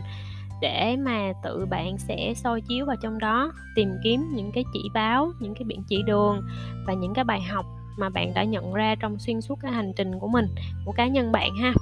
để 0.60 0.96
mà 0.96 1.32
tự 1.42 1.66
bạn 1.70 1.98
sẽ 1.98 2.32
soi 2.36 2.60
chiếu 2.60 2.86
vào 2.86 2.96
trong 3.02 3.18
đó, 3.18 3.52
tìm 3.76 3.88
kiếm 4.04 4.28
những 4.34 4.52
cái 4.52 4.64
chỉ 4.72 4.80
báo, 4.94 5.32
những 5.40 5.54
cái 5.54 5.64
biển 5.64 5.82
chỉ 5.88 6.02
đường 6.06 6.42
và 6.86 6.94
những 6.94 7.14
cái 7.14 7.24
bài 7.24 7.40
học 7.40 7.66
mà 7.98 8.08
bạn 8.08 8.34
đã 8.34 8.44
nhận 8.44 8.72
ra 8.72 8.94
trong 9.00 9.18
xuyên 9.18 9.40
suốt 9.40 9.58
cái 9.62 9.72
hành 9.72 9.92
trình 9.96 10.18
của 10.20 10.28
mình, 10.28 10.46
của 10.84 10.92
cá 10.92 11.06
nhân 11.06 11.32
bạn 11.32 11.56
ha 11.56 11.72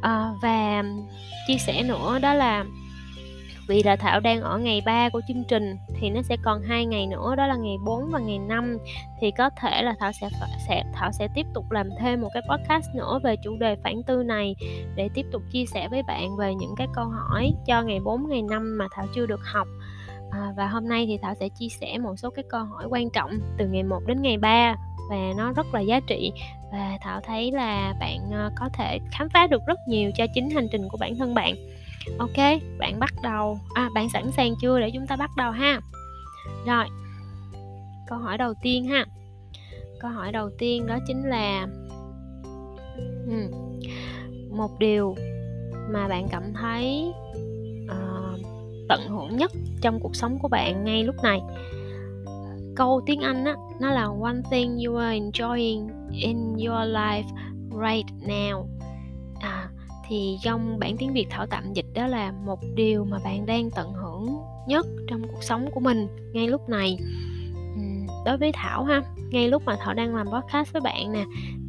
à, 0.00 0.32
và 0.42 0.84
chia 1.46 1.58
sẻ 1.58 1.82
nữa 1.82 2.18
đó 2.22 2.34
là 2.34 2.64
vì 3.68 3.82
là 3.82 3.96
Thảo 3.96 4.20
đang 4.20 4.40
ở 4.40 4.58
ngày 4.58 4.82
3 4.86 5.08
của 5.08 5.20
chương 5.28 5.44
trình 5.48 5.76
thì 6.00 6.10
nó 6.10 6.22
sẽ 6.22 6.36
còn 6.42 6.62
hai 6.62 6.86
ngày 6.86 7.06
nữa 7.06 7.34
đó 7.36 7.46
là 7.46 7.56
ngày 7.56 7.76
4 7.84 8.10
và 8.10 8.18
ngày 8.18 8.38
5 8.38 8.78
thì 9.20 9.30
có 9.38 9.50
thể 9.60 9.82
là 9.82 9.94
Thảo 10.00 10.12
sẽ 10.20 10.28
sẽ 10.68 10.84
Thảo 10.94 11.12
sẽ 11.12 11.28
tiếp 11.34 11.46
tục 11.54 11.70
làm 11.70 11.88
thêm 12.00 12.20
một 12.20 12.28
cái 12.34 12.42
podcast 12.50 12.94
nữa 12.94 13.20
về 13.24 13.36
chủ 13.44 13.56
đề 13.56 13.76
phản 13.84 14.02
tư 14.06 14.22
này 14.22 14.56
để 14.94 15.08
tiếp 15.14 15.26
tục 15.32 15.42
chia 15.52 15.64
sẻ 15.66 15.88
với 15.88 16.02
bạn 16.02 16.36
về 16.36 16.54
những 16.54 16.74
cái 16.76 16.86
câu 16.94 17.04
hỏi 17.04 17.52
cho 17.66 17.82
ngày 17.82 18.00
4 18.00 18.28
ngày 18.28 18.42
5 18.42 18.78
mà 18.78 18.86
Thảo 18.92 19.06
chưa 19.14 19.26
được 19.26 19.40
học 19.44 19.68
à, 20.30 20.52
và 20.56 20.66
hôm 20.66 20.88
nay 20.88 21.06
thì 21.06 21.18
Thảo 21.22 21.34
sẽ 21.40 21.48
chia 21.48 21.68
sẻ 21.68 21.98
một 21.98 22.14
số 22.16 22.30
cái 22.30 22.44
câu 22.48 22.64
hỏi 22.64 22.86
quan 22.90 23.10
trọng 23.10 23.30
từ 23.58 23.66
ngày 23.68 23.82
1 23.82 24.00
đến 24.06 24.22
ngày 24.22 24.38
3 24.38 24.76
và 25.10 25.16
nó 25.36 25.52
rất 25.52 25.66
là 25.74 25.80
giá 25.80 26.00
trị. 26.00 26.32
Và 26.72 26.98
Thảo 27.00 27.20
thấy 27.20 27.52
là 27.52 27.94
bạn 28.00 28.18
ờ, 28.32 28.50
có 28.56 28.68
thể 28.72 28.98
khám 29.12 29.28
phá 29.28 29.46
được 29.46 29.62
rất 29.66 29.78
nhiều 29.88 30.10
cho 30.16 30.26
chính 30.34 30.50
hành 30.50 30.68
trình 30.72 30.88
của 30.88 30.98
bản 31.00 31.16
thân 31.16 31.34
bạn. 31.34 31.54
Ok 32.18 32.60
bạn 32.78 32.98
bắt 32.98 33.12
đầu. 33.22 33.58
À 33.74 33.90
bạn 33.94 34.08
sẵn 34.08 34.32
sàng 34.32 34.54
chưa? 34.60 34.80
Để 34.80 34.90
chúng 34.94 35.06
ta 35.06 35.16
bắt 35.16 35.30
đầu 35.36 35.50
ha. 35.50 35.80
Rồi 36.66 36.84
câu 38.06 38.18
hỏi 38.18 38.38
đầu 38.38 38.54
tiên 38.62 38.84
ha. 38.84 39.04
Câu 40.00 40.10
hỏi 40.10 40.32
đầu 40.32 40.50
tiên 40.58 40.86
đó 40.86 40.98
chính 41.06 41.22
là 41.22 41.66
ừ, 43.26 43.50
một 44.50 44.70
điều 44.78 45.14
mà 45.90 46.08
bạn 46.08 46.28
cảm 46.30 46.52
thấy 46.52 47.12
tận 48.88 49.08
hưởng 49.08 49.36
nhất 49.36 49.52
trong 49.80 50.00
cuộc 50.00 50.16
sống 50.16 50.38
của 50.38 50.48
bạn 50.48 50.84
ngay 50.84 51.04
lúc 51.04 51.14
này. 51.22 51.40
Câu 52.76 53.02
tiếng 53.06 53.20
anh 53.20 53.44
á 53.44 53.54
nó 53.80 53.90
là 53.90 54.04
one 54.22 54.40
thing 54.50 54.78
you 54.86 54.96
are 54.96 55.18
enjoying 55.18 55.88
in 56.12 56.52
your 56.52 56.88
life 56.94 57.24
right 57.70 58.06
now. 58.26 58.66
À, 59.40 59.70
thì 60.08 60.36
trong 60.42 60.78
bản 60.78 60.96
tiếng 60.98 61.12
việt 61.12 61.26
thảo 61.30 61.46
tạm 61.46 61.72
dịch 61.72 61.86
đó 61.94 62.06
là 62.06 62.32
một 62.32 62.58
điều 62.74 63.04
mà 63.04 63.18
bạn 63.24 63.46
đang 63.46 63.70
tận 63.70 63.92
hưởng 63.92 64.36
nhất 64.68 64.86
trong 65.08 65.22
cuộc 65.28 65.42
sống 65.42 65.70
của 65.74 65.80
mình 65.80 66.08
ngay 66.32 66.48
lúc 66.48 66.68
này. 66.68 66.98
Đối 68.26 68.36
với 68.36 68.52
thảo 68.54 68.84
ha 68.84 69.02
ngay 69.30 69.48
lúc 69.48 69.62
mà 69.66 69.76
thảo 69.80 69.94
đang 69.94 70.14
làm 70.14 70.26
podcast 70.26 70.72
với 70.72 70.80
bạn 70.80 71.12
nè 71.12 71.24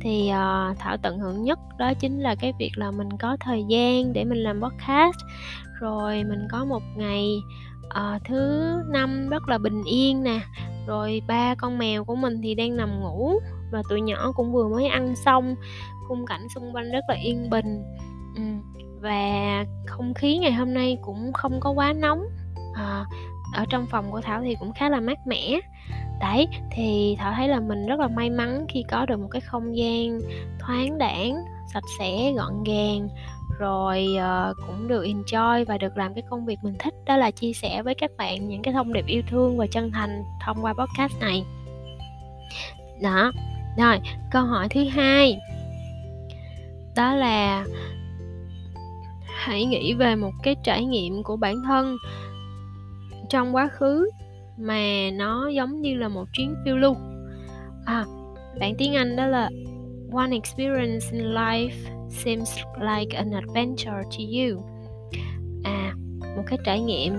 thì 0.07 0.31
uh, 0.31 0.77
thảo 0.79 0.97
tận 0.97 1.19
hưởng 1.19 1.43
nhất 1.43 1.59
đó 1.77 1.93
chính 1.99 2.19
là 2.19 2.35
cái 2.35 2.53
việc 2.59 2.71
là 2.75 2.91
mình 2.91 3.09
có 3.17 3.37
thời 3.39 3.63
gian 3.69 4.13
để 4.13 4.23
mình 4.23 4.37
làm 4.37 4.61
podcast. 4.61 5.17
Rồi 5.79 6.23
mình 6.23 6.47
có 6.51 6.65
một 6.65 6.83
ngày 6.95 7.37
uh, 7.85 8.21
thứ 8.25 8.71
năm 8.89 9.29
rất 9.29 9.47
là 9.47 9.57
bình 9.57 9.83
yên 9.83 10.23
nè. 10.23 10.39
Rồi 10.87 11.21
ba 11.27 11.55
con 11.55 11.77
mèo 11.77 12.03
của 12.03 12.15
mình 12.15 12.41
thì 12.43 12.55
đang 12.55 12.77
nằm 12.77 12.99
ngủ 12.99 13.33
và 13.71 13.81
tụi 13.89 14.01
nhỏ 14.01 14.31
cũng 14.35 14.53
vừa 14.53 14.67
mới 14.67 14.87
ăn 14.87 15.15
xong. 15.15 15.55
Khung 16.07 16.25
cảnh 16.25 16.41
xung 16.55 16.75
quanh 16.75 16.91
rất 16.91 17.03
là 17.07 17.15
yên 17.15 17.49
bình. 17.49 17.83
Ừ. 18.35 18.43
và 19.01 19.65
không 19.87 20.13
khí 20.13 20.37
ngày 20.37 20.53
hôm 20.53 20.73
nay 20.73 20.97
cũng 21.01 21.33
không 21.33 21.59
có 21.59 21.71
quá 21.71 21.93
nóng. 21.93 22.23
À, 22.75 23.05
ở 23.53 23.65
trong 23.69 23.85
phòng 23.91 24.11
của 24.11 24.21
thảo 24.21 24.41
thì 24.41 24.55
cũng 24.59 24.73
khá 24.73 24.89
là 24.89 24.99
mát 24.99 25.17
mẻ 25.27 25.59
đấy 26.19 26.47
thì 26.71 27.15
thảo 27.19 27.33
thấy 27.36 27.47
là 27.47 27.59
mình 27.59 27.86
rất 27.86 28.00
là 28.00 28.07
may 28.07 28.29
mắn 28.29 28.65
khi 28.69 28.83
có 28.91 29.05
được 29.05 29.19
một 29.19 29.27
cái 29.31 29.41
không 29.41 29.77
gian 29.77 30.19
thoáng 30.59 30.97
đãng 30.97 31.36
sạch 31.74 31.83
sẽ 32.00 32.31
gọn 32.38 32.63
gàng 32.63 33.09
rồi 33.59 34.07
uh, 34.17 34.57
cũng 34.67 34.88
được 34.88 35.03
enjoy 35.03 35.65
và 35.65 35.77
được 35.77 35.97
làm 35.97 36.13
cái 36.13 36.24
công 36.29 36.45
việc 36.45 36.59
mình 36.62 36.75
thích. 36.79 36.93
Đó 37.05 37.17
là 37.17 37.31
chia 37.31 37.53
sẻ 37.53 37.81
với 37.81 37.95
các 37.95 38.12
bạn 38.17 38.47
những 38.47 38.62
cái 38.62 38.74
thông 38.74 38.93
điệp 38.93 39.05
yêu 39.05 39.21
thương 39.29 39.57
và 39.57 39.65
chân 39.71 39.91
thành 39.91 40.24
thông 40.45 40.57
qua 40.62 40.74
podcast 40.74 41.19
này. 41.19 41.43
Đó 43.01 43.31
rồi 43.77 44.00
câu 44.31 44.43
hỏi 44.43 44.67
thứ 44.69 44.83
hai. 44.83 45.38
Đó 46.95 47.15
là 47.15 47.65
hãy 49.25 49.65
nghĩ 49.65 49.93
về 49.93 50.15
một 50.15 50.31
cái 50.43 50.55
trải 50.63 50.86
nghiệm 50.86 51.24
của 51.24 51.36
bản 51.36 51.55
thân 51.65 51.97
trong 53.29 53.55
quá 53.55 53.67
khứ 53.67 54.09
mà 54.57 55.09
nó 55.13 55.47
giống 55.47 55.81
như 55.81 55.95
là 55.95 56.07
một 56.07 56.25
chuyến 56.33 56.55
phiêu 56.65 56.77
lưu. 56.77 56.95
À 57.85 58.05
bản 58.59 58.75
tiếng 58.77 58.95
anh 58.95 59.15
đó 59.15 59.25
là 59.25 59.49
one 60.13 60.31
experience 60.31 61.05
in 61.11 61.23
life 61.23 61.69
seems 62.09 62.57
like 62.79 63.17
an 63.17 63.31
adventure 63.31 64.03
to 64.11 64.23
you. 64.31 64.63
À 65.63 65.93
một 66.35 66.43
cái 66.47 66.59
trải 66.65 66.79
nghiệm 66.79 67.13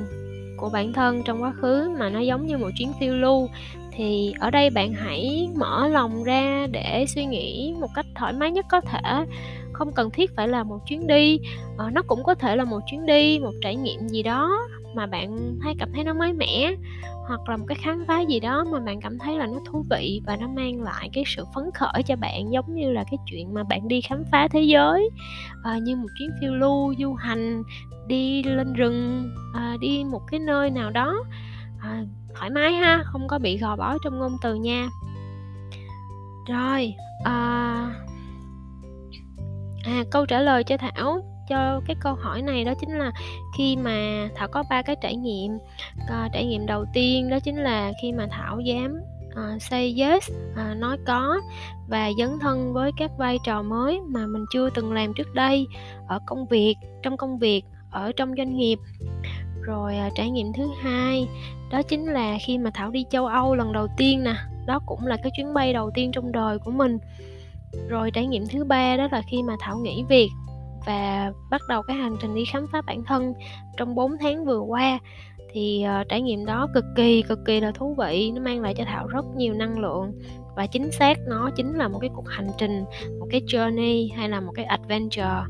của 0.57 0.71
bản 0.73 0.93
thân 0.93 1.23
trong 1.25 1.43
quá 1.43 1.53
khứ 1.53 1.95
mà 1.99 2.11
nó 2.11 2.21
giống 2.21 2.47
như 2.47 2.59
một 2.59 2.71
chuyến 2.79 2.93
phiêu 3.01 3.15
lưu. 3.15 3.49
Thì 3.93 4.33
ở 4.41 4.51
đây 4.51 4.71
bạn 4.71 4.93
hãy 4.93 5.49
mở 5.57 5.89
lòng 5.89 6.25
ra 6.25 6.67
để 6.71 7.05
suy 7.09 7.25
nghĩ 7.25 7.75
một 7.81 7.89
cách 7.95 8.07
thoải 8.15 8.33
mái 8.33 8.51
nhất 8.51 8.67
có 8.71 8.81
thể. 8.81 9.27
Không 9.73 9.93
cần 9.93 10.11
thiết 10.11 10.31
phải 10.37 10.49
là 10.49 10.65
một 10.65 10.79
chuyến 10.87 11.07
đi. 11.07 11.41
À, 11.79 11.91
nó 11.93 12.03
cũng 12.03 12.25
có 12.25 12.35
thể 12.35 12.57
là 12.57 12.65
một 12.65 12.81
chuyến 12.91 13.07
đi 13.07 13.39
một 13.39 13.53
trải 13.63 13.77
nghiệm 13.77 14.09
gì 14.09 14.23
đó 14.23 14.69
mà 14.95 15.07
bạn 15.07 15.59
thấy 15.63 15.75
cảm 15.79 15.93
thấy 15.93 16.05
nó 16.05 16.15
mới 16.15 16.33
mẻ 16.33 16.75
hoặc 17.29 17.49
là 17.49 17.57
một 17.57 17.65
cái 17.69 17.77
khám 17.83 18.05
phá 18.09 18.21
gì 18.21 18.41
đó 18.41 18.65
mà 18.73 18.81
bạn 18.81 19.01
cảm 19.01 19.19
thấy 19.19 19.37
là 19.37 19.47
nó 19.47 19.59
thú 19.67 19.85
vị 19.91 20.21
và 20.27 20.37
nó 20.37 20.49
mang 20.49 20.83
lại 20.83 21.11
cái 21.13 21.25
sự 21.27 21.45
phấn 21.55 21.65
khởi 21.75 22.03
cho 22.07 22.17
bạn 22.17 22.53
giống 22.53 22.75
như 22.75 22.91
là 22.93 23.05
cái 23.11 23.19
chuyện 23.31 23.55
mà 23.55 23.63
bạn 23.63 23.89
đi 23.89 24.01
khám 24.01 24.25
phá 24.33 24.49
thế 24.49 24.63
giới. 24.63 25.11
À, 25.65 25.79
như 25.79 25.97
một 25.97 26.09
chuyến 26.19 26.31
phiêu 26.41 26.55
lưu 26.55 26.95
du 26.99 27.15
hành 27.15 27.63
đi 28.07 28.43
lên 28.43 28.73
rừng 28.73 29.31
à, 29.55 29.77
đi 29.81 30.05
một 30.11 30.23
cái 30.31 30.41
nơi 30.41 30.71
nào 30.71 30.91
đó. 30.91 31.25
À, 31.81 32.05
thoải 32.35 32.51
mái 32.51 32.73
ha 32.73 33.03
không 33.05 33.29
có 33.29 33.39
bị 33.39 33.59
gò 33.59 33.77
bó 33.77 33.99
trong 34.05 34.19
ngôn 34.19 34.33
từ 34.43 34.55
nha. 34.55 34.89
Rồi 36.49 36.95
à, 37.25 37.95
à 39.85 40.05
câu 40.11 40.27
trả 40.27 40.41
lời 40.41 40.65
cho 40.65 40.77
thảo 40.77 41.38
cho 41.49 41.81
cái 41.87 41.97
câu 42.01 42.15
hỏi 42.15 42.43
này 42.43 42.65
đó 42.65 42.73
chính 42.81 42.99
là 42.99 43.13
khi 43.59 43.77
mà 43.77 44.29
thảo 44.35 44.49
có 44.49 44.65
ba 44.71 44.83
cái 44.83 44.97
trải 45.03 45.17
nghiệm. 45.17 45.59
À, 46.09 46.29
trải 46.33 46.47
nghiệm 46.47 46.67
đầu 46.67 46.85
tiên 46.93 47.29
đó 47.29 47.39
chính 47.41 47.57
là 47.57 47.93
khi 48.03 48.13
mà 48.13 48.27
thảo 48.31 48.61
dám 48.61 49.01
uh, 49.29 49.63
say 49.63 49.95
yes 49.99 50.31
uh, 50.53 50.77
nói 50.77 50.99
có 51.07 51.41
và 51.89 52.11
dấn 52.19 52.39
thân 52.41 52.73
với 52.73 52.91
các 52.97 53.11
vai 53.19 53.39
trò 53.45 53.63
mới 53.63 54.01
mà 54.01 54.27
mình 54.27 54.45
chưa 54.53 54.71
từng 54.71 54.93
làm 54.93 55.15
trước 55.15 55.35
đây 55.35 55.67
ở 56.09 56.19
công 56.27 56.47
việc 56.47 56.77
trong 57.03 57.17
công 57.17 57.39
việc 57.39 57.65
ở 57.91 58.13
trong 58.17 58.35
doanh 58.37 58.57
nghiệp. 58.57 58.79
Rồi 59.63 59.97
uh, 60.07 60.13
trải 60.15 60.31
nghiệm 60.31 60.53
thứ 60.53 60.69
hai 60.83 61.29
đó 61.71 61.83
chính 61.83 62.07
là 62.07 62.39
khi 62.47 62.59
mà 62.59 62.71
thảo 62.75 62.91
đi 62.91 63.05
châu 63.11 63.27
âu 63.27 63.55
lần 63.55 63.73
đầu 63.73 63.87
tiên 63.97 64.25
nè 64.25 64.35
đó 64.67 64.81
cũng 64.87 65.07
là 65.07 65.17
cái 65.23 65.33
chuyến 65.37 65.55
bay 65.55 65.73
đầu 65.73 65.91
tiên 65.95 66.13
trong 66.13 66.33
đời 66.33 66.59
của 66.59 66.71
mình. 66.71 66.99
Rồi 67.89 68.11
trải 68.11 68.27
nghiệm 68.27 68.47
thứ 68.47 68.65
ba 68.65 68.97
đó 68.97 69.09
là 69.13 69.23
khi 69.31 69.43
mà 69.43 69.57
thảo 69.61 69.77
nghỉ 69.77 70.05
việc 70.09 70.29
và 70.87 71.33
bắt 71.51 71.61
đầu 71.69 71.83
cái 71.83 71.97
hành 71.97 72.17
trình 72.21 72.35
đi 72.35 72.45
khám 72.45 72.67
phá 72.73 72.81
bản 72.87 73.05
thân 73.05 73.35
trong 73.77 73.95
4 73.95 74.13
tháng 74.21 74.45
vừa 74.45 74.61
qua. 74.61 74.99
Thì 75.53 75.85
uh, 76.01 76.09
trải 76.09 76.23
nghiệm 76.23 76.45
đó 76.45 76.69
cực 76.75 76.85
kỳ 76.97 77.23
cực 77.23 77.39
kỳ 77.47 77.61
là 77.61 77.71
thú 77.71 77.95
vị 77.99 78.31
nó 78.35 78.43
mang 78.43 78.61
lại 78.61 78.75
cho 78.77 78.85
thảo 78.85 79.07
rất 79.07 79.25
nhiều 79.37 79.55
năng 79.55 79.79
lượng. 79.79 80.13
Và 80.57 80.67
chính 80.67 80.93
xác 80.93 81.19
nó 81.29 81.51
chính 81.57 81.75
là 81.75 81.89
một 81.89 81.99
cái 81.99 82.11
cuộc 82.15 82.29
hành 82.29 82.49
trình 82.59 82.85
một 83.21 83.27
cái 83.31 83.41
journey 83.41 84.09
hay 84.17 84.29
là 84.29 84.41
một 84.41 84.53
cái 84.55 84.65
adventure. 84.65 85.43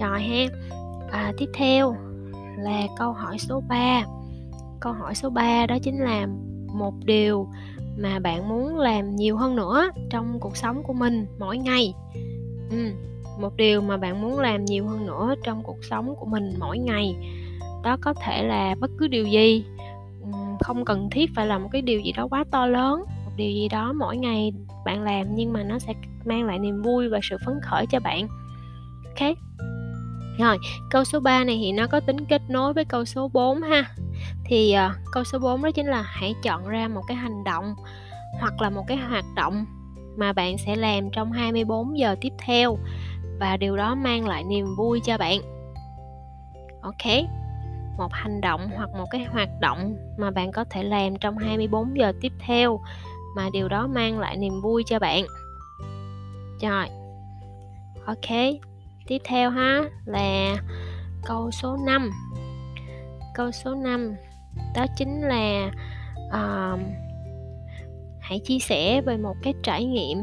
Rồi 0.00 0.20
ha 0.20 0.46
à, 1.10 1.32
tiếp 1.38 1.48
theo 1.54 1.96
là 2.58 2.82
câu 2.98 3.12
hỏi 3.12 3.38
số 3.38 3.62
3 3.68 4.04
câu 4.80 4.92
hỏi 4.92 5.14
số 5.14 5.30
3 5.30 5.66
đó 5.66 5.78
chính 5.82 5.98
là 5.98 6.26
một 6.74 6.94
điều 7.04 7.48
mà 7.98 8.18
bạn 8.18 8.48
muốn 8.48 8.78
làm 8.78 9.16
nhiều 9.16 9.36
hơn 9.36 9.56
nữa 9.56 9.90
trong 10.10 10.40
cuộc 10.40 10.56
sống 10.56 10.82
của 10.82 10.92
mình 10.92 11.26
mỗi 11.38 11.58
ngày. 11.58 11.94
Ừ, 12.70 12.90
một 13.38 13.56
điều 13.56 13.80
mà 13.80 13.96
bạn 13.96 14.22
muốn 14.22 14.38
làm 14.38 14.64
nhiều 14.64 14.86
hơn 14.88 15.06
nữa 15.06 15.34
trong 15.44 15.62
cuộc 15.62 15.84
sống 15.90 16.14
của 16.16 16.26
mình 16.26 16.54
mỗi 16.58 16.78
ngày. 16.78 17.16
Đó 17.82 17.96
có 18.00 18.14
thể 18.22 18.42
là 18.42 18.74
bất 18.80 18.90
cứ 18.98 19.08
điều 19.08 19.26
gì. 19.26 19.64
Không 20.60 20.84
cần 20.84 21.10
thiết 21.10 21.30
phải 21.34 21.46
là 21.46 21.58
một 21.58 21.68
cái 21.72 21.82
điều 21.82 22.00
gì 22.00 22.12
đó 22.12 22.26
quá 22.30 22.44
to 22.50 22.66
lớn 22.66 23.04
một 23.24 23.32
điều 23.36 23.50
gì 23.50 23.68
đó 23.68 23.92
mỗi 23.92 24.16
ngày 24.16 24.52
bạn 24.84 25.02
làm 25.02 25.34
nhưng 25.34 25.52
mà 25.52 25.62
nó 25.62 25.78
sẽ 25.78 25.92
mang 26.24 26.44
lại 26.44 26.58
niềm 26.58 26.82
vui 26.82 27.08
và 27.08 27.20
sự 27.22 27.36
phấn 27.44 27.54
khởi 27.62 27.86
cho 27.90 28.00
bạn. 28.00 28.28
Ok? 29.04 29.36
Rồi 30.38 30.58
câu 30.90 31.04
số 31.04 31.20
3 31.20 31.44
này 31.44 31.58
thì 31.62 31.72
nó 31.72 31.86
có 31.86 32.00
tính 32.00 32.16
kết 32.28 32.42
nối 32.48 32.72
với 32.72 32.84
câu 32.84 33.04
số 33.04 33.28
4 33.28 33.62
ha. 33.62 33.84
Thì 34.44 34.74
uh, 34.86 34.92
câu 35.12 35.24
số 35.24 35.38
4 35.38 35.62
đó 35.62 35.70
chính 35.70 35.86
là 35.86 36.02
hãy 36.02 36.34
chọn 36.42 36.68
ra 36.68 36.88
một 36.88 37.02
cái 37.08 37.16
hành 37.16 37.44
động 37.44 37.74
hoặc 38.40 38.60
là 38.60 38.70
một 38.70 38.84
cái 38.88 38.96
hoạt 38.96 39.24
động 39.36 39.64
mà 40.16 40.32
bạn 40.32 40.58
sẽ 40.58 40.76
làm 40.76 41.10
trong 41.10 41.32
24 41.32 41.98
giờ 41.98 42.16
tiếp 42.20 42.32
theo 42.38 42.78
và 43.40 43.56
điều 43.56 43.76
đó 43.76 43.94
mang 43.94 44.28
lại 44.28 44.44
niềm 44.44 44.66
vui 44.78 45.00
cho 45.04 45.18
bạn. 45.18 45.40
Ok 46.82 47.24
một 47.98 48.12
hành 48.12 48.40
động 48.40 48.70
hoặc 48.76 48.90
một 48.98 49.06
cái 49.10 49.24
hoạt 49.24 49.48
động 49.60 49.96
mà 50.18 50.30
bạn 50.30 50.52
có 50.52 50.64
thể 50.70 50.82
làm 50.82 51.16
trong 51.16 51.38
24 51.38 51.98
giờ 51.98 52.12
tiếp 52.20 52.32
theo 52.46 52.80
mà 53.36 53.48
điều 53.52 53.68
đó 53.68 53.86
mang 53.86 54.18
lại 54.18 54.36
niềm 54.36 54.60
vui 54.62 54.82
cho 54.86 54.98
bạn. 54.98 55.24
Rồi 56.62 56.86
ok 58.06 58.30
tiếp 59.06 59.18
theo 59.24 59.50
ha 59.50 59.84
là 60.04 60.56
câu 61.24 61.50
số 61.50 61.76
5 61.86 62.10
câu 63.34 63.50
số 63.50 63.74
5 63.74 64.14
đó 64.74 64.86
chính 64.96 65.20
là 65.20 65.70
uh, 66.28 66.80
hãy 68.20 68.38
chia 68.44 68.58
sẻ 68.58 69.00
về 69.00 69.16
một 69.16 69.34
cái 69.42 69.54
trải 69.62 69.84
nghiệm 69.84 70.18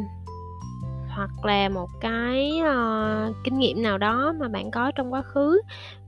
hoặc 1.22 1.46
là 1.46 1.70
một 1.70 1.90
cái 2.02 2.62
uh, 2.62 3.36
kinh 3.44 3.60
nghiệm 3.60 3.82
nào 3.82 3.98
đó 3.98 4.34
mà 4.40 4.48
bạn 4.48 4.72
có 4.72 4.92
trong 4.92 5.14
quá 5.14 5.22
khứ 5.22 5.62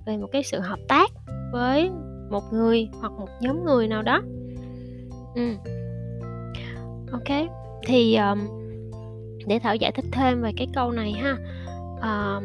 về 0.05 0.17
một 0.17 0.27
cái 0.31 0.43
sự 0.43 0.59
hợp 0.59 0.79
tác 0.87 1.11
với 1.51 1.91
một 2.29 2.43
người 2.51 2.89
hoặc 3.01 3.11
một 3.11 3.27
nhóm 3.41 3.65
người 3.65 3.87
nào 3.87 4.01
đó 4.01 4.21
ừ. 5.35 5.53
ok 7.11 7.47
thì 7.87 8.15
um, 8.15 8.39
để 9.47 9.59
thảo 9.59 9.75
giải 9.75 9.91
thích 9.91 10.05
thêm 10.11 10.41
về 10.41 10.51
cái 10.57 10.67
câu 10.73 10.91
này 10.91 11.11
ha 11.11 11.37
uh, 11.97 12.43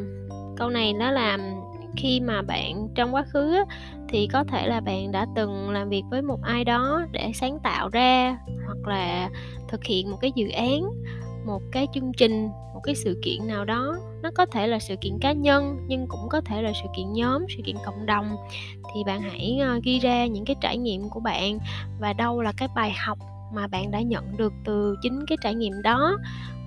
câu 0.56 0.68
này 0.70 0.92
nó 0.92 1.10
là 1.10 1.38
khi 1.96 2.20
mà 2.20 2.42
bạn 2.42 2.88
trong 2.94 3.14
quá 3.14 3.24
khứ 3.32 3.64
thì 4.08 4.28
có 4.32 4.44
thể 4.44 4.66
là 4.66 4.80
bạn 4.80 5.12
đã 5.12 5.26
từng 5.36 5.70
làm 5.70 5.88
việc 5.88 6.02
với 6.10 6.22
một 6.22 6.42
ai 6.42 6.64
đó 6.64 7.06
để 7.12 7.30
sáng 7.34 7.58
tạo 7.62 7.88
ra 7.88 8.38
hoặc 8.66 8.88
là 8.88 9.30
thực 9.68 9.84
hiện 9.84 10.10
một 10.10 10.16
cái 10.20 10.32
dự 10.34 10.48
án 10.48 10.82
một 11.48 11.62
cái 11.72 11.86
chương 11.94 12.12
trình 12.12 12.48
một 12.74 12.80
cái 12.82 12.94
sự 12.94 13.20
kiện 13.22 13.46
nào 13.46 13.64
đó. 13.64 13.96
Nó 14.22 14.30
có 14.34 14.46
thể 14.46 14.66
là 14.66 14.78
sự 14.78 14.96
kiện 15.00 15.18
cá 15.20 15.32
nhân 15.32 15.76
nhưng 15.86 16.06
cũng 16.08 16.28
có 16.30 16.40
thể 16.40 16.62
là 16.62 16.72
sự 16.82 16.88
kiện 16.96 17.12
nhóm 17.12 17.46
sự 17.48 17.62
kiện 17.66 17.76
cộng 17.86 18.06
đồng. 18.06 18.36
Thì 18.94 19.04
bạn 19.06 19.20
hãy 19.20 19.58
ờ, 19.60 19.80
ghi 19.82 19.98
ra 19.98 20.26
những 20.26 20.44
cái 20.44 20.56
trải 20.60 20.78
nghiệm 20.78 21.08
của 21.08 21.20
bạn 21.20 21.58
và 22.00 22.12
đâu 22.12 22.42
là 22.42 22.52
cái 22.56 22.68
bài 22.74 22.90
học 22.90 23.18
mà 23.54 23.66
bạn 23.66 23.90
đã 23.90 24.00
nhận 24.00 24.36
được 24.36 24.52
từ 24.64 24.96
chính 25.02 25.24
cái 25.26 25.38
trải 25.42 25.54
nghiệm 25.54 25.82
đó. 25.82 26.16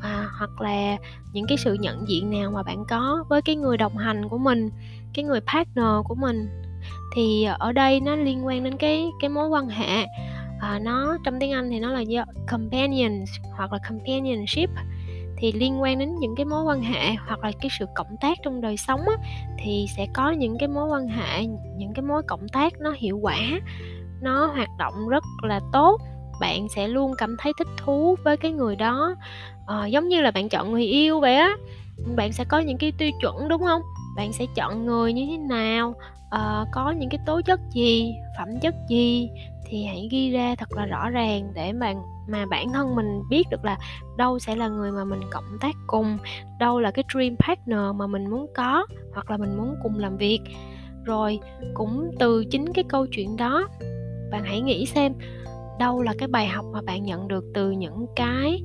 À, 0.02 0.30
hoặc 0.40 0.62
là 0.62 0.98
những 1.34 1.46
cái 1.48 1.58
sự 1.58 1.74
nhận 1.74 2.08
diện 2.08 2.30
nào 2.30 2.52
mà 2.52 2.64
bạn 2.64 2.84
có 2.90 3.26
với 3.30 3.42
cái 3.42 3.56
người 3.56 3.78
đồng 3.78 3.98
hành 3.98 4.30
của 4.30 4.38
mình 4.38 4.70
cái 5.14 5.26
người 5.26 5.40
partner 5.42 5.96
của 6.04 6.16
mình. 6.16 6.48
Thì 7.16 7.44
ở 7.44 7.72
đây 7.72 8.00
nó 8.00 8.16
liên 8.16 8.46
quan 8.46 8.64
đến 8.64 8.78
cái 8.78 9.10
cái 9.22 9.30
mối 9.30 9.48
quan 9.48 9.70
hệ 9.70 10.06
à, 10.62 10.80
nó 10.80 11.18
trong 11.24 11.40
tiếng 11.40 11.52
Anh 11.52 11.70
thì 11.70 11.80
nó 11.80 11.92
là 11.92 12.02
do 12.02 12.26
companions 12.52 13.30
hoặc 13.58 13.74
là 13.74 13.80
companionship. 13.90 14.70
Thì 15.38 15.52
liên 15.52 15.82
quan 15.82 16.00
đến 16.00 16.16
những 16.20 16.36
cái 16.36 16.46
mối 16.46 16.64
quan 16.64 16.82
hệ 16.82 17.16
hoặc 17.28 17.40
là 17.44 17.52
cái 17.62 17.70
sự 17.80 17.86
cộng 17.96 18.18
tác 18.22 18.38
trong 18.44 18.62
đời 18.62 18.78
sống 18.78 19.00
á, 19.00 19.16
thì 19.60 19.86
sẽ 19.98 20.08
có 20.14 20.32
những 20.32 20.58
cái 20.60 20.68
mối 20.68 20.88
quan 20.90 21.08
hệ 21.08 21.46
những 21.78 21.94
cái 21.96 22.04
mối 22.04 22.24
cộng 22.28 22.50
tác 22.50 22.74
nó 22.80 22.92
hiệu 22.92 23.18
quả 23.22 23.38
nó 24.22 24.46
hoạt 24.46 24.70
động 24.80 25.10
rất 25.10 25.24
là 25.44 25.60
tốt. 25.74 26.02
Bạn 26.42 26.68
sẽ 26.76 26.88
luôn 26.88 27.14
cảm 27.18 27.36
thấy 27.40 27.54
thích 27.58 27.68
thú 27.78 28.16
với 28.24 28.38
cái 28.38 28.52
người 28.52 28.76
đó. 28.76 29.16
À, 29.68 29.86
giống 29.86 30.08
như 30.08 30.22
là 30.22 30.32
bạn 30.32 30.50
chọn 30.50 30.72
người 30.72 30.86
yêu 30.86 31.20
vậy 31.20 31.36
á 31.36 31.56
bạn 32.16 32.34
sẽ 32.34 32.44
có 32.44 32.60
những 32.60 32.78
cái 32.78 32.92
tiêu 32.98 33.10
chuẩn 33.22 33.48
đúng 33.48 33.62
không? 33.64 33.82
Bạn 34.16 34.34
sẽ 34.34 34.46
chọn 34.56 34.86
người 34.86 35.14
như 35.14 35.26
thế 35.30 35.38
nào? 35.38 35.96
Uh, 36.36 36.68
có 36.72 36.92
những 36.92 37.10
cái 37.10 37.20
tố 37.26 37.42
chất 37.42 37.60
gì? 37.74 38.14
Phẩm 38.38 38.48
chất 38.62 38.76
gì? 38.90 39.30
Thì 39.66 39.86
hãy 39.86 40.08
ghi 40.12 40.32
ra 40.32 40.56
thật 40.56 40.72
là 40.72 40.86
rõ 40.86 41.10
ràng 41.10 41.52
để 41.54 41.74
mà 41.74 41.94
mà 42.28 42.46
bản 42.46 42.74
thân 42.74 42.96
mình 42.96 43.22
biết 43.30 43.44
được 43.50 43.66
là 43.66 43.78
đâu 44.18 44.40
sẽ 44.40 44.56
là 44.56 44.68
người 44.68 44.92
mà 44.92 45.04
mình 45.04 45.20
cộng 45.32 45.58
tác 45.62 45.76
cùng 45.88 46.18
đâu 46.60 46.80
là 46.80 46.92
cái 46.92 47.06
dream 47.14 47.36
partner 47.38 47.96
mà 47.96 48.08
mình 48.08 48.30
muốn 48.30 48.48
có 48.56 48.86
hoặc 49.14 49.32
là 49.32 49.38
mình 49.38 49.58
muốn 49.58 49.76
cùng 49.84 50.00
làm 50.00 50.18
việc. 50.18 50.40
Rồi 51.04 51.40
cũng 51.74 52.12
từ 52.20 52.46
chính 52.46 52.74
cái 52.74 52.84
câu 52.90 53.08
chuyện 53.12 53.38
đó 53.38 53.68
bạn 54.32 54.44
hãy 54.44 54.62
nghĩ 54.62 54.86
xem 54.86 55.14
đâu 55.80 56.02
là 56.02 56.14
cái 56.18 56.28
bài 56.28 56.48
học 56.48 56.66
mà 56.74 56.82
bạn 56.82 57.04
nhận 57.04 57.28
được 57.28 57.46
từ 57.54 57.72
những 57.72 58.06
cái 58.16 58.62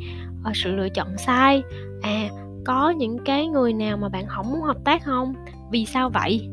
uh, 0.51 0.57
sự 0.57 0.73
lựa 0.73 0.89
chọn 0.89 1.19
sai. 1.19 1.63
À 2.03 2.29
có 2.67 2.91
những 2.91 3.19
cái 3.25 3.47
người 3.47 3.73
nào 3.73 3.97
mà 3.97 4.09
bạn 4.09 4.27
không 4.27 4.53
muốn 4.53 4.63
hợp 4.63 4.77
tác 4.85 5.05
không 5.05 5.35
vì 5.71 5.87
sao 5.87 6.11
vậy? 6.11 6.49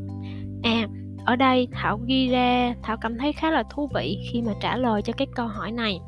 À 0.62 0.88
ở 1.24 1.36
đây 1.36 1.68
thảo 1.72 2.00
ghi 2.06 2.28
ra 2.28 2.74
thảo 2.82 2.96
cảm 2.96 3.18
thấy 3.18 3.32
khá 3.32 3.50
là 3.50 3.62
thú 3.70 3.90
vị 3.94 4.18
khi 4.30 4.42
mà 4.42 4.52
trả 4.60 4.76
lời 4.76 5.02
cho 5.02 5.12
cái 5.16 5.26
câu 5.34 5.46
hỏi 5.46 5.72
này. 5.72 6.00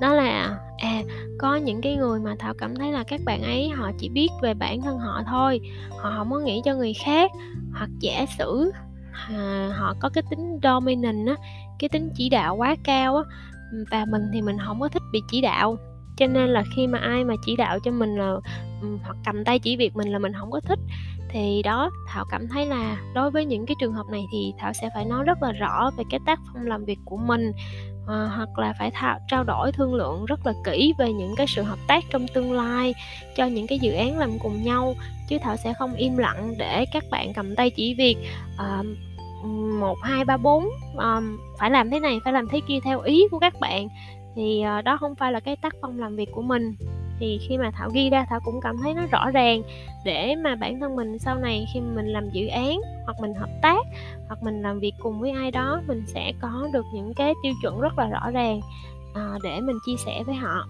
Đó 0.00 0.14
là 0.14 0.58
à 0.78 1.02
có 1.38 1.56
những 1.56 1.80
cái 1.80 1.96
người 1.96 2.20
mà 2.20 2.34
thảo 2.38 2.54
cảm 2.58 2.76
thấy 2.76 2.92
là 2.92 3.04
các 3.04 3.20
bạn 3.24 3.42
ấy 3.42 3.68
họ 3.68 3.90
chỉ 3.98 4.08
biết 4.08 4.28
về 4.42 4.54
bản 4.54 4.82
thân 4.82 4.98
họ 4.98 5.22
thôi 5.26 5.60
họ 5.98 6.14
không 6.16 6.30
có 6.30 6.38
nghĩ 6.38 6.60
cho 6.64 6.74
người 6.74 6.92
khác 6.94 7.30
hoặc 7.74 7.90
giả 8.00 8.26
sử 8.38 8.72
à, 9.28 9.70
họ 9.76 9.94
có 10.00 10.08
cái 10.08 10.24
tính 10.30 10.58
dominant 10.62 11.26
á 11.28 11.34
cái 11.78 11.88
tính 11.88 12.10
chỉ 12.16 12.28
đạo 12.28 12.56
quá 12.56 12.76
cao 12.84 13.16
á 13.16 13.22
và 13.90 14.04
mình 14.10 14.22
thì 14.32 14.42
mình 14.42 14.56
không 14.66 14.80
có 14.80 14.88
thích 14.88 15.02
bị 15.12 15.20
chỉ 15.30 15.40
đạo 15.40 15.76
cho 16.16 16.26
nên 16.26 16.48
là 16.48 16.64
khi 16.76 16.86
mà 16.86 16.98
ai 16.98 17.24
mà 17.24 17.34
chỉ 17.46 17.56
đạo 17.56 17.78
cho 17.78 17.90
mình 17.90 18.16
là 18.16 18.36
hoặc 19.02 19.16
cầm 19.24 19.44
tay 19.44 19.58
chỉ 19.58 19.76
việc 19.76 19.96
mình 19.96 20.08
là 20.08 20.18
mình 20.18 20.32
không 20.32 20.50
có 20.50 20.60
thích. 20.60 20.78
Thì 21.28 21.62
đó 21.62 21.90
thảo 22.08 22.24
cảm 22.30 22.48
thấy 22.48 22.66
là 22.66 22.96
đối 23.14 23.30
với 23.30 23.44
những 23.44 23.66
cái 23.66 23.74
trường 23.80 23.92
hợp 23.92 24.06
này 24.10 24.24
thì 24.32 24.52
thảo 24.58 24.72
sẽ 24.72 24.90
phải 24.94 25.04
nói 25.04 25.24
rất 25.24 25.42
là 25.42 25.52
rõ 25.52 25.90
về 25.98 26.04
cái 26.10 26.20
tác 26.26 26.40
phong 26.46 26.66
làm 26.66 26.84
việc 26.84 26.98
của 27.04 27.16
mình 27.16 27.52
à, 28.08 28.30
hoặc 28.36 28.58
là 28.58 28.74
phải 28.78 28.90
thảo, 28.90 29.18
trao 29.28 29.44
đổi 29.44 29.72
thương 29.72 29.94
lượng 29.94 30.24
rất 30.24 30.46
là 30.46 30.52
kỹ 30.64 30.94
về 30.98 31.12
những 31.12 31.34
cái 31.36 31.46
sự 31.48 31.62
hợp 31.62 31.78
tác 31.86 32.04
trong 32.10 32.26
tương 32.34 32.52
lai 32.52 32.94
cho 33.36 33.46
những 33.46 33.66
cái 33.66 33.78
dự 33.78 33.92
án 33.92 34.18
làm 34.18 34.38
cùng 34.38 34.62
nhau 34.62 34.94
chứ 35.28 35.38
thảo 35.42 35.56
sẽ 35.56 35.74
không 35.78 35.94
im 35.94 36.16
lặng 36.16 36.54
để 36.58 36.84
các 36.92 37.04
bạn 37.10 37.32
cầm 37.34 37.56
tay 37.56 37.70
chỉ 37.70 37.94
việc 37.94 38.16
à, 38.58 38.82
một 39.80 39.98
hai 40.02 40.24
ba 40.24 40.36
bốn 40.36 40.68
phải 41.58 41.70
làm 41.70 41.90
thế 41.90 42.00
này 42.00 42.20
phải 42.24 42.32
làm 42.32 42.48
thế 42.48 42.60
kia 42.68 42.78
theo 42.84 43.00
ý 43.00 43.28
của 43.30 43.38
các 43.38 43.54
bạn 43.60 43.88
thì 44.36 44.62
ờ, 44.62 44.82
đó 44.82 44.96
không 44.96 45.14
phải 45.14 45.32
là 45.32 45.40
cái 45.40 45.56
tác 45.56 45.74
phong 45.80 45.98
làm 45.98 46.16
việc 46.16 46.28
của 46.32 46.42
mình. 46.42 46.76
Thì 47.20 47.38
khi 47.48 47.58
mà 47.58 47.70
thảo 47.70 47.90
ghi 47.94 48.10
ra 48.10 48.24
thảo 48.28 48.40
cũng 48.44 48.60
cảm 48.62 48.76
thấy 48.82 48.94
nó 48.94 49.06
rõ 49.06 49.30
ràng 49.30 49.62
để 50.04 50.34
mà 50.44 50.54
bản 50.54 50.80
thân 50.80 50.96
mình 50.96 51.18
sau 51.18 51.38
này 51.38 51.66
khi 51.74 51.80
mình 51.80 52.06
làm 52.06 52.30
dự 52.30 52.46
án 52.46 52.80
hoặc 53.04 53.16
mình 53.20 53.34
hợp 53.34 53.50
tác 53.62 53.86
hoặc 54.28 54.42
mình 54.42 54.62
làm 54.62 54.80
việc 54.80 54.92
cùng 54.98 55.20
với 55.20 55.30
ai 55.30 55.50
đó 55.50 55.82
mình 55.86 56.02
sẽ 56.06 56.32
có 56.40 56.68
được 56.72 56.84
những 56.94 57.14
cái 57.14 57.34
tiêu 57.42 57.52
chuẩn 57.62 57.80
rất 57.80 57.98
là 57.98 58.08
rõ 58.08 58.30
ràng 58.30 58.60
à, 59.14 59.38
để 59.42 59.60
mình 59.60 59.76
chia 59.86 59.96
sẻ 60.06 60.22
với 60.26 60.34
họ. 60.34 60.66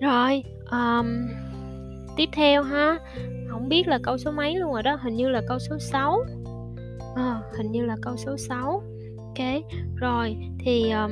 Rồi 0.00 0.42
um, 0.70 1.06
tiếp 2.16 2.28
theo 2.32 2.62
ha. 2.62 2.98
Không 3.48 3.68
biết 3.68 3.88
là 3.88 3.98
câu 4.02 4.18
số 4.18 4.30
mấy 4.30 4.56
luôn 4.56 4.72
rồi 4.72 4.82
đó 4.82 4.98
hình 5.02 5.16
như 5.16 5.28
là 5.28 5.42
câu 5.48 5.58
số 5.58 5.78
6 5.78 6.24
à, 7.16 7.22
ờ, 7.24 7.42
hình 7.56 7.72
như 7.72 7.84
là 7.84 7.96
câu 8.02 8.16
số 8.16 8.36
6 8.36 8.82
ok 9.38 9.62
rồi 9.96 10.36
thì 10.58 10.90
um, 10.90 11.10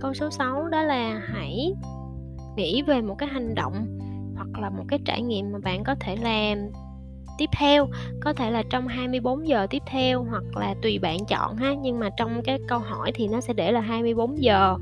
câu 0.00 0.14
số 0.14 0.30
6 0.30 0.68
đó 0.68 0.82
là 0.82 1.20
hãy 1.32 1.74
nghĩ 2.56 2.82
về 2.82 3.00
một 3.00 3.14
cái 3.18 3.28
hành 3.28 3.54
động 3.54 3.98
hoặc 4.36 4.60
là 4.60 4.70
một 4.70 4.84
cái 4.88 4.98
trải 5.04 5.22
nghiệm 5.22 5.52
mà 5.52 5.58
bạn 5.58 5.84
có 5.84 5.94
thể 6.00 6.16
làm 6.16 6.58
tiếp 7.38 7.50
theo 7.58 7.88
có 8.20 8.32
thể 8.32 8.50
là 8.50 8.62
trong 8.70 8.88
24 8.88 9.48
giờ 9.48 9.66
tiếp 9.70 9.82
theo 9.86 10.24
hoặc 10.30 10.56
là 10.56 10.74
tùy 10.82 10.98
bạn 10.98 11.18
chọn 11.28 11.56
ha. 11.56 11.74
Nhưng 11.82 11.98
mà 11.98 12.10
trong 12.16 12.42
cái 12.44 12.58
câu 12.68 12.78
hỏi 12.78 13.12
thì 13.14 13.28
nó 13.28 13.40
sẽ 13.40 13.52
để 13.52 13.72
là 13.72 13.80
24 13.80 14.42
giờ 14.42 14.76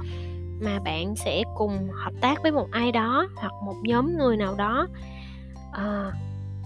mà 0.62 0.78
bạn 0.84 1.16
sẽ 1.16 1.42
cùng 1.54 1.88
hợp 1.92 2.12
tác 2.20 2.42
với 2.42 2.52
một 2.52 2.68
ai 2.70 2.92
đó 2.92 3.28
hoặc 3.36 3.52
một 3.64 3.76
nhóm 3.82 4.16
người 4.18 4.36
nào 4.36 4.54
đó. 4.54 4.88
À, 5.72 6.12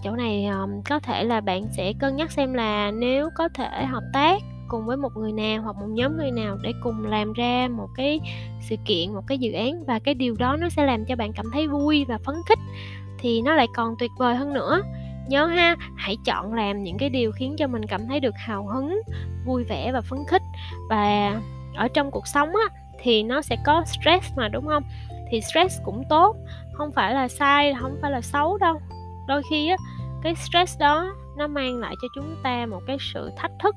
chỗ 0.03 0.11
này 0.11 0.45
um, 0.45 0.81
có 0.89 0.99
thể 0.99 1.23
là 1.23 1.41
bạn 1.41 1.67
sẽ 1.77 1.93
cân 1.99 2.15
nhắc 2.15 2.31
xem 2.31 2.53
là 2.53 2.91
nếu 2.91 3.29
có 3.35 3.49
thể 3.53 3.85
hợp 3.85 4.03
tác 4.13 4.41
cùng 4.71 4.85
với 4.85 4.97
một 4.97 5.17
người 5.17 5.31
nào 5.31 5.61
hoặc 5.61 5.75
một 5.75 5.87
nhóm 5.89 6.17
người 6.17 6.31
nào 6.31 6.57
để 6.61 6.73
cùng 6.83 7.05
làm 7.05 7.33
ra 7.33 7.67
một 7.71 7.87
cái 7.95 8.19
sự 8.61 8.75
kiện, 8.85 9.13
một 9.13 9.21
cái 9.27 9.37
dự 9.37 9.51
án. 9.51 9.85
Và 9.85 9.99
cái 9.99 10.13
điều 10.13 10.35
đó 10.39 10.57
nó 10.59 10.69
sẽ 10.69 10.85
làm 10.85 11.05
cho 11.05 11.15
bạn 11.15 11.33
cảm 11.33 11.45
thấy 11.53 11.67
vui 11.67 12.05
và 12.05 12.17
phấn 12.17 12.35
khích. 12.49 12.59
Thì 13.19 13.41
nó 13.41 13.53
lại 13.55 13.67
còn 13.75 13.95
tuyệt 13.99 14.11
vời 14.19 14.35
hơn 14.35 14.53
nữa. 14.53 14.81
Nhớ 15.27 15.45
ha, 15.45 15.75
hãy 15.95 16.17
chọn 16.25 16.53
làm 16.53 16.83
những 16.83 16.97
cái 16.97 17.09
điều 17.09 17.31
khiến 17.31 17.55
cho 17.57 17.67
mình 17.67 17.85
cảm 17.85 18.07
thấy 18.07 18.19
được 18.19 18.35
hào 18.37 18.67
hứng, 18.67 19.01
vui 19.45 19.63
vẻ 19.63 19.91
và 19.91 20.01
phấn 20.01 20.19
khích. 20.27 20.41
Và 20.89 21.41
ở 21.75 21.87
trong 21.87 22.11
cuộc 22.11 22.27
sống 22.27 22.49
á, 22.49 22.75
thì 23.01 23.23
nó 23.23 23.41
sẽ 23.41 23.57
có 23.65 23.83
stress 23.85 24.37
mà, 24.37 24.47
đúng 24.47 24.67
không? 24.67 24.83
Thì 25.31 25.41
stress 25.41 25.81
cũng 25.85 26.03
tốt, 26.09 26.35
không 26.73 26.91
phải 26.91 27.13
là 27.13 27.27
sai, 27.27 27.73
không 27.79 27.97
phải 28.01 28.11
là 28.11 28.21
xấu 28.21 28.57
đâu. 28.57 28.81
Đôi 29.27 29.41
khi 29.49 29.67
á, 29.67 29.77
cái 30.23 30.35
stress 30.35 30.79
đó 30.79 31.13
nó 31.41 31.47
mang 31.47 31.77
lại 31.77 31.95
cho 32.01 32.07
chúng 32.15 32.35
ta 32.43 32.65
một 32.65 32.81
cái 32.87 32.97
sự 33.13 33.29
thách 33.37 33.51
thức, 33.59 33.75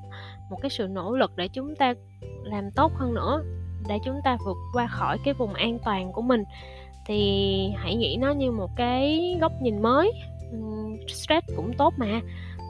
một 0.51 0.59
cái 0.63 0.71
sự 0.71 0.87
nỗ 0.87 1.17
lực 1.17 1.33
để 1.37 1.49
chúng 1.49 1.77
ta 1.77 1.95
làm 2.43 2.71
tốt 2.71 2.93
hơn 2.95 3.15
nữa, 3.15 3.43
để 3.89 3.99
chúng 4.05 4.21
ta 4.25 4.37
vượt 4.47 4.57
qua 4.73 4.87
khỏi 4.87 5.19
cái 5.25 5.35
vùng 5.35 5.55
an 5.55 5.79
toàn 5.85 6.13
của 6.13 6.23
mình. 6.23 6.45
Thì 7.07 7.71
hãy 7.77 7.95
nghĩ 7.95 8.17
nó 8.21 8.31
như 8.31 8.51
một 8.51 8.71
cái 8.77 9.37
góc 9.41 9.53
nhìn 9.63 9.83
mới. 9.83 10.13
Stress 11.09 11.47
cũng 11.57 11.73
tốt 11.79 11.95
mà, 11.97 12.21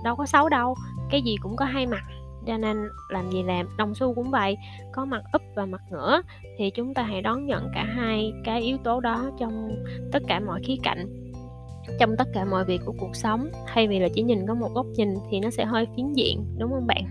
đâu 0.05 0.17
có 0.17 0.27
xấu 0.27 0.49
đâu, 0.49 0.75
cái 1.11 1.23
gì 1.23 1.37
cũng 1.43 1.57
có 1.57 1.65
hai 1.65 1.87
mặt, 1.87 2.03
cho 2.47 2.57
nên 2.57 2.89
làm 3.09 3.31
gì 3.31 3.43
làm, 3.43 3.69
đồng 3.77 3.95
xu 3.95 4.15
cũng 4.15 4.31
vậy, 4.31 4.57
có 4.93 5.05
mặt 5.05 5.23
úp 5.33 5.43
và 5.55 5.67
mặt 5.67 5.81
ngửa. 5.91 6.21
Thì 6.59 6.71
chúng 6.71 6.95
ta 6.95 7.03
hãy 7.03 7.23
đón 7.23 7.47
nhận 7.47 7.69
cả 7.75 7.85
hai 7.85 8.33
cái 8.45 8.63
yếu 8.63 8.77
tố 8.85 9.01
đó 9.01 9.31
trong 9.39 9.85
tất 10.13 10.23
cả 10.29 10.41
mọi 10.41 10.61
khía 10.65 10.77
cạnh 10.83 11.24
trong 12.01 12.17
tất 12.19 12.29
cả 12.33 12.45
mọi 12.45 12.65
việc 12.65 12.81
của 12.85 12.95
cuộc 12.99 13.17
sống 13.17 13.49
thay 13.67 13.89
vì 13.89 13.99
là 13.99 14.09
chỉ 14.15 14.23
nhìn 14.23 14.47
có 14.47 14.55
một 14.55 14.69
góc 14.75 14.87
nhìn 14.87 15.15
thì 15.31 15.41
nó 15.41 15.51
sẽ 15.51 15.65
hơi 15.65 15.87
phiến 15.97 16.13
diện 16.13 16.45
đúng 16.59 16.71
không 16.71 16.87
bạn? 16.87 17.05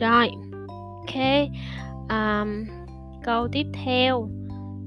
Rồi 0.00 0.30
ok 1.06 1.48
um, 2.08 2.64
câu 3.22 3.48
tiếp 3.52 3.66
theo 3.84 4.28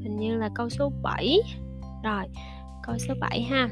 hình 0.03 0.17
như 0.17 0.35
là 0.35 0.49
câu 0.55 0.69
số 0.69 0.91
7 1.03 1.39
rồi 2.03 2.23
câu 2.83 2.97
số 2.97 3.13
7 3.19 3.41
ha. 3.41 3.69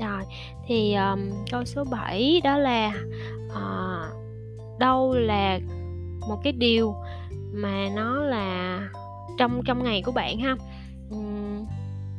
Rồi 0.00 0.22
thì 0.66 0.94
um, 0.94 1.30
câu 1.50 1.64
số 1.64 1.84
7 1.90 2.40
đó 2.44 2.58
là 2.58 2.92
uh, 3.46 4.16
đâu 4.78 5.14
là 5.14 5.58
một 6.28 6.36
cái 6.44 6.52
điều 6.52 6.94
mà 7.52 7.88
nó 7.96 8.22
là 8.22 8.80
trong 9.38 9.60
trong 9.66 9.84
ngày 9.84 10.02
của 10.02 10.12
bạn 10.12 10.38
ha? 10.38 10.56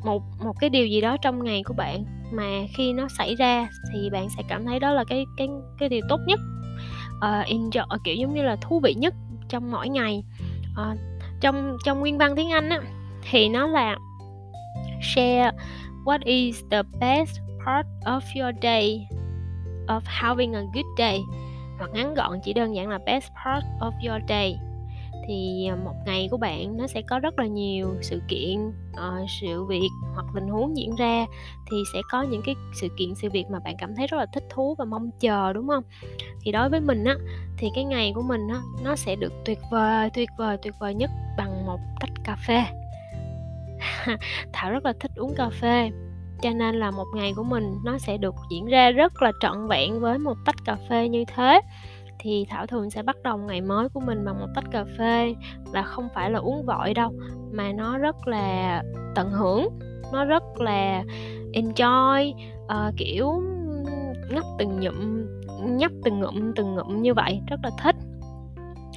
Một 0.03 0.23
một 0.39 0.53
cái 0.59 0.69
điều 0.69 0.87
gì 0.87 1.01
đó 1.01 1.17
trong 1.21 1.43
ngày 1.43 1.63
của 1.65 1.73
bạn 1.73 2.05
mà 2.31 2.43
khi 2.73 2.93
nó 2.93 3.07
xảy 3.17 3.35
ra 3.35 3.69
thì 3.93 4.09
bạn 4.09 4.29
sẽ 4.37 4.43
cảm 4.47 4.65
thấy 4.65 4.79
đó 4.79 4.91
là 4.91 5.03
cái 5.03 5.25
cái 5.37 5.47
cái 5.79 5.89
điều 5.89 6.01
tốt 6.09 6.19
nhất. 6.27 6.39
Uh, 7.17 7.47
enjoy 7.47 7.97
kiểu 8.03 8.15
giống 8.15 8.33
như 8.33 8.41
là 8.41 8.55
thú 8.55 8.79
vị 8.79 8.93
nhất 8.93 9.13
trong 9.49 9.71
mỗi 9.71 9.89
ngày. 9.89 10.23
Uh, 10.71 10.97
trong 11.41 11.77
trong 11.85 11.99
nguyên 11.99 12.17
văn 12.17 12.35
tiếng 12.35 12.51
Anh 12.51 12.69
á 12.69 12.81
thì 13.29 13.49
nó 13.49 13.67
là 13.67 13.97
share 15.01 15.51
what 16.05 16.19
is 16.23 16.63
the 16.71 16.81
best 16.99 17.39
part 17.65 17.87
of 18.05 18.21
your 18.41 18.55
day 18.61 19.07
of 19.87 20.01
having 20.05 20.53
a 20.53 20.61
good 20.73 20.85
day. 20.97 21.19
Hoặc 21.79 21.89
ngắn 21.93 22.13
gọn 22.13 22.39
chỉ 22.43 22.53
đơn 22.53 22.75
giản 22.75 22.89
là 22.89 22.99
best 23.05 23.31
part 23.45 23.65
of 23.79 24.11
your 24.11 24.23
day 24.29 24.57
thì 25.27 25.67
à, 25.69 25.75
một 25.75 25.93
ngày 26.05 26.27
của 26.31 26.37
bạn 26.37 26.77
nó 26.77 26.87
sẽ 26.87 27.01
có 27.01 27.19
rất 27.19 27.39
là 27.39 27.45
nhiều 27.45 27.95
sự 28.01 28.21
kiện 28.27 28.67
uh, 28.91 29.29
sự 29.41 29.63
việc 29.63 29.89
hoặc 30.13 30.25
tình 30.35 30.47
huống 30.47 30.77
diễn 30.77 30.95
ra 30.95 31.25
thì 31.71 31.77
sẽ 31.93 32.01
có 32.11 32.21
những 32.21 32.41
cái 32.45 32.55
sự 32.73 32.87
kiện 32.97 33.15
sự 33.15 33.29
việc 33.29 33.45
mà 33.49 33.59
bạn 33.59 33.75
cảm 33.79 33.95
thấy 33.95 34.07
rất 34.07 34.17
là 34.17 34.25
thích 34.33 34.43
thú 34.49 34.75
và 34.77 34.85
mong 34.85 35.09
chờ 35.19 35.53
đúng 35.53 35.67
không? 35.67 35.83
Thì 36.41 36.51
đối 36.51 36.69
với 36.69 36.79
mình 36.79 37.03
á 37.03 37.15
thì 37.57 37.67
cái 37.75 37.83
ngày 37.83 38.11
của 38.15 38.21
mình 38.21 38.47
á 38.47 38.61
nó 38.83 38.95
sẽ 38.95 39.15
được 39.15 39.33
tuyệt 39.45 39.59
vời 39.71 40.09
tuyệt 40.13 40.29
vời 40.37 40.57
tuyệt 40.61 40.73
vời 40.79 40.93
nhất 40.93 41.09
bằng 41.37 41.65
một 41.65 41.79
tách 41.99 42.11
cà 42.23 42.35
phê. 42.47 42.63
Thảo 44.53 44.71
rất 44.71 44.85
là 44.85 44.93
thích 44.99 45.11
uống 45.15 45.35
cà 45.35 45.49
phê 45.49 45.91
cho 46.41 46.49
nên 46.49 46.75
là 46.75 46.91
một 46.91 47.05
ngày 47.15 47.33
của 47.35 47.43
mình 47.43 47.75
nó 47.83 47.97
sẽ 47.97 48.17
được 48.17 48.35
diễn 48.51 48.65
ra 48.65 48.91
rất 48.91 49.21
là 49.21 49.31
trọn 49.39 49.67
vẹn 49.67 49.99
với 49.99 50.17
một 50.17 50.37
tách 50.45 50.55
cà 50.65 50.77
phê 50.89 51.07
như 51.07 51.23
thế 51.35 51.61
thì 52.19 52.45
thảo 52.49 52.67
thường 52.67 52.89
sẽ 52.89 53.03
bắt 53.03 53.15
đầu 53.23 53.37
ngày 53.37 53.61
mới 53.61 53.89
của 53.89 53.99
mình 53.99 54.25
bằng 54.25 54.39
một 54.39 54.47
tách 54.55 54.65
cà 54.71 54.85
phê 54.97 55.35
và 55.73 55.81
không 55.81 56.07
phải 56.15 56.31
là 56.31 56.39
uống 56.39 56.65
vội 56.65 56.93
đâu 56.93 57.13
mà 57.51 57.71
nó 57.71 57.97
rất 57.97 58.27
là 58.27 58.83
tận 59.15 59.31
hưởng 59.31 59.69
nó 60.13 60.25
rất 60.25 60.43
là 60.59 61.03
enjoy 61.53 62.33
uh, 62.65 62.93
kiểu 62.97 63.41
ngấp 64.31 64.43
từng 64.59 64.79
nhụm 64.79 65.27
nhấp 65.65 65.91
từng 66.03 66.19
ngụm 66.19 66.53
từng 66.55 66.75
ngụm 66.75 67.01
như 67.01 67.13
vậy 67.13 67.41
rất 67.47 67.59
là 67.63 67.69
thích. 67.83 67.95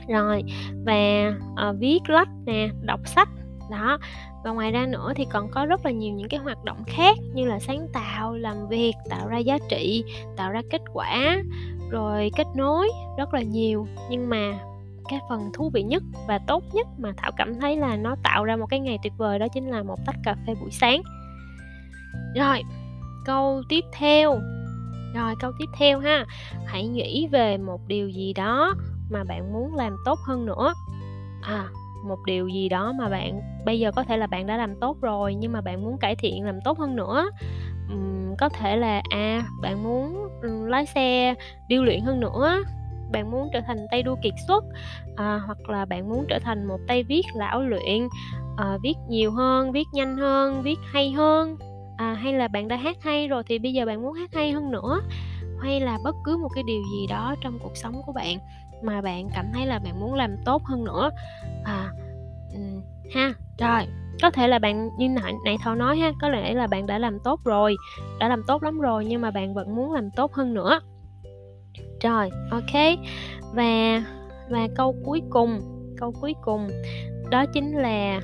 Rồi 0.08 0.42
và 0.84 1.32
uh, 1.52 1.76
viết 1.78 2.00
lách 2.08 2.28
nè 2.46 2.68
đọc 2.82 3.00
sách 3.04 3.28
đó. 3.70 3.98
Và 4.44 4.50
ngoài 4.50 4.70
ra 4.70 4.86
nữa 4.86 5.12
thì 5.16 5.26
còn 5.32 5.50
có 5.50 5.66
rất 5.66 5.84
là 5.84 5.90
nhiều 5.90 6.14
những 6.14 6.28
cái 6.28 6.40
hoạt 6.40 6.64
động 6.64 6.84
khác 6.86 7.16
như 7.34 7.44
là 7.44 7.58
sáng 7.58 7.86
tạo 7.92 8.34
làm 8.34 8.68
việc 8.68 8.92
tạo 9.10 9.28
ra 9.28 9.38
giá 9.38 9.58
trị 9.68 10.04
tạo 10.36 10.52
ra 10.52 10.62
kết 10.70 10.80
quả 10.92 11.42
rồi 11.90 12.30
kết 12.36 12.46
nối 12.54 12.88
rất 13.18 13.34
là 13.34 13.42
nhiều 13.42 13.86
nhưng 14.10 14.28
mà 14.28 14.58
cái 15.08 15.20
phần 15.28 15.50
thú 15.54 15.70
vị 15.74 15.82
nhất 15.82 16.02
và 16.28 16.38
tốt 16.46 16.62
nhất 16.72 16.86
mà 16.98 17.12
thảo 17.16 17.30
cảm 17.36 17.54
thấy 17.60 17.76
là 17.76 17.96
nó 17.96 18.16
tạo 18.22 18.44
ra 18.44 18.56
một 18.56 18.66
cái 18.66 18.80
ngày 18.80 18.98
tuyệt 19.02 19.12
vời 19.16 19.38
đó 19.38 19.46
chính 19.54 19.70
là 19.70 19.82
một 19.82 19.96
tách 20.06 20.16
cà 20.24 20.36
phê 20.46 20.54
buổi 20.60 20.70
sáng. 20.70 21.02
Rồi 22.36 22.62
câu 23.24 23.62
tiếp 23.68 23.84
theo. 23.92 24.38
Rồi 25.14 25.34
câu 25.40 25.52
tiếp 25.58 25.66
theo 25.78 25.98
ha. 25.98 26.24
Hãy 26.66 26.86
nghĩ 26.86 27.28
về 27.32 27.58
một 27.58 27.80
điều 27.86 28.08
gì 28.08 28.32
đó 28.32 28.74
mà 29.10 29.24
bạn 29.24 29.52
muốn 29.52 29.74
làm 29.74 29.96
tốt 30.04 30.18
hơn 30.26 30.46
nữa. 30.46 30.72
À 31.42 31.68
một 32.04 32.18
điều 32.26 32.48
gì 32.48 32.68
đó 32.68 32.92
mà 32.92 33.08
bạn 33.08 33.40
bây 33.64 33.80
giờ 33.80 33.92
có 33.96 34.04
thể 34.04 34.16
là 34.16 34.26
bạn 34.26 34.46
đã 34.46 34.56
làm 34.56 34.80
tốt 34.80 34.96
rồi 35.00 35.34
nhưng 35.34 35.52
mà 35.52 35.60
bạn 35.60 35.84
muốn 35.84 35.98
cải 35.98 36.16
thiện 36.16 36.44
làm 36.44 36.60
tốt 36.64 36.78
hơn 36.78 36.96
nữa. 36.96 37.30
Uhm, 37.92 38.34
có 38.38 38.48
thể 38.48 38.76
là 38.76 39.02
à 39.10 39.42
bạn 39.62 39.82
muốn 39.82 40.28
Ừ, 40.42 40.66
lái 40.68 40.86
xe 40.86 41.34
điêu 41.68 41.84
luyện 41.84 42.00
hơn 42.00 42.20
nữa. 42.20 42.62
Bạn 43.12 43.30
muốn 43.30 43.48
trở 43.52 43.60
thành 43.66 43.86
tay 43.90 44.02
đua 44.02 44.16
kiệt 44.22 44.34
xuất 44.46 44.64
à, 45.16 45.40
hoặc 45.46 45.68
là 45.68 45.84
bạn 45.84 46.08
muốn 46.08 46.24
trở 46.28 46.38
thành 46.38 46.64
một 46.68 46.78
tay 46.88 47.02
viết 47.02 47.22
lão 47.34 47.62
luyện 47.62 48.08
à, 48.56 48.78
viết 48.82 48.94
nhiều 49.08 49.30
hơn 49.30 49.72
viết 49.72 49.86
nhanh 49.92 50.16
hơn 50.16 50.62
viết 50.62 50.78
hay 50.92 51.12
hơn 51.12 51.56
à, 51.96 52.14
hay 52.14 52.32
là 52.32 52.48
bạn 52.48 52.68
đã 52.68 52.76
hát 52.76 52.96
hay 53.00 53.28
rồi 53.28 53.42
thì 53.46 53.58
bây 53.58 53.72
giờ 53.72 53.86
bạn 53.86 54.02
muốn 54.02 54.12
hát 54.12 54.30
hay 54.34 54.52
hơn 54.52 54.70
nữa 54.70 55.00
hay 55.60 55.80
là 55.80 55.98
bất 56.04 56.16
cứ 56.24 56.36
một 56.36 56.48
cái 56.54 56.64
điều 56.66 56.82
gì 56.82 57.06
đó 57.06 57.34
trong 57.40 57.58
cuộc 57.62 57.76
sống 57.76 58.02
của 58.06 58.12
bạn 58.12 58.38
mà 58.82 59.00
bạn 59.00 59.28
cảm 59.34 59.46
thấy 59.54 59.66
là 59.66 59.78
bạn 59.78 60.00
muốn 60.00 60.14
làm 60.14 60.36
tốt 60.44 60.62
hơn 60.64 60.84
nữa. 60.84 61.10
À 61.64 61.92
um, 62.52 62.82
ha 63.14 63.32
rồi 63.58 63.86
có 64.22 64.30
thể 64.30 64.48
là 64.48 64.58
bạn 64.58 64.90
như 64.98 65.08
nãy 65.08 65.34
nãy 65.44 65.56
thảo 65.60 65.74
nói 65.74 65.96
ha 65.96 66.12
có 66.20 66.28
lẽ 66.28 66.54
là 66.54 66.66
bạn 66.66 66.86
đã 66.86 66.98
làm 66.98 67.18
tốt 67.24 67.40
rồi 67.44 67.76
đã 68.18 68.28
làm 68.28 68.42
tốt 68.46 68.62
lắm 68.62 68.80
rồi 68.80 69.04
nhưng 69.04 69.20
mà 69.20 69.30
bạn 69.30 69.54
vẫn 69.54 69.76
muốn 69.76 69.92
làm 69.92 70.10
tốt 70.16 70.32
hơn 70.32 70.54
nữa. 70.54 70.80
Rồi 72.02 72.30
ok. 72.50 72.98
Và 73.54 74.02
và 74.50 74.68
câu 74.76 74.94
cuối 75.04 75.22
cùng 75.30 75.60
câu 75.96 76.12
cuối 76.20 76.34
cùng 76.42 76.68
đó 77.30 77.44
chính 77.54 77.76
là 77.76 78.20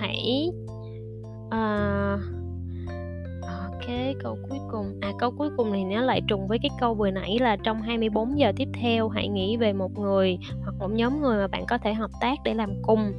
hãy 0.00 0.50
uh, 1.46 2.41
ok 3.82 3.96
câu 4.22 4.38
cuối 4.48 4.58
cùng. 4.70 4.98
À 5.00 5.12
câu 5.18 5.30
cuối 5.38 5.48
cùng 5.56 5.72
thì 5.72 5.84
nó 5.84 6.02
lại 6.02 6.20
trùng 6.28 6.48
với 6.48 6.58
cái 6.62 6.70
câu 6.80 6.94
vừa 6.94 7.10
nãy 7.10 7.38
là 7.40 7.56
trong 7.56 7.82
24 7.82 8.38
giờ 8.38 8.52
tiếp 8.56 8.68
theo 8.74 9.08
hãy 9.08 9.28
nghĩ 9.28 9.56
về 9.56 9.72
một 9.72 9.98
người 9.98 10.38
hoặc 10.64 10.74
một 10.78 10.88
nhóm 10.92 11.22
người 11.22 11.36
mà 11.36 11.46
bạn 11.46 11.66
có 11.66 11.78
thể 11.78 11.94
hợp 11.94 12.10
tác 12.20 12.38
để 12.44 12.54
làm 12.54 12.82
cùng. 12.82 13.12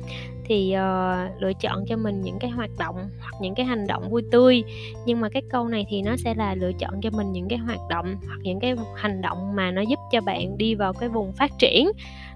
Thì 0.45 0.75
uh, 0.75 1.41
lựa 1.41 1.53
chọn 1.59 1.85
cho 1.87 1.97
mình 1.97 2.21
những 2.21 2.39
cái 2.39 2.49
hoạt 2.49 2.69
động 2.79 2.95
hoặc 3.19 3.33
những 3.41 3.55
cái 3.55 3.65
hành 3.65 3.87
động 3.87 4.09
vui 4.09 4.23
tươi. 4.31 4.63
Nhưng 5.05 5.21
mà 5.21 5.29
cái 5.29 5.41
câu 5.51 5.67
này 5.67 5.85
thì 5.89 6.01
nó 6.01 6.15
sẽ 6.17 6.33
là 6.35 6.55
lựa 6.55 6.71
chọn 6.79 7.01
cho 7.01 7.09
mình 7.09 7.31
những 7.31 7.47
cái 7.47 7.59
hoạt 7.59 7.79
động 7.89 8.15
hoặc 8.27 8.39
những 8.41 8.59
cái 8.59 8.75
hành 8.95 9.21
động 9.21 9.55
mà 9.55 9.71
nó 9.71 9.81
giúp 9.81 9.99
cho 10.11 10.21
bạn 10.21 10.57
đi 10.57 10.75
vào 10.75 10.93
cái 10.93 11.09
vùng 11.09 11.33
phát 11.33 11.51
triển. 11.59 11.91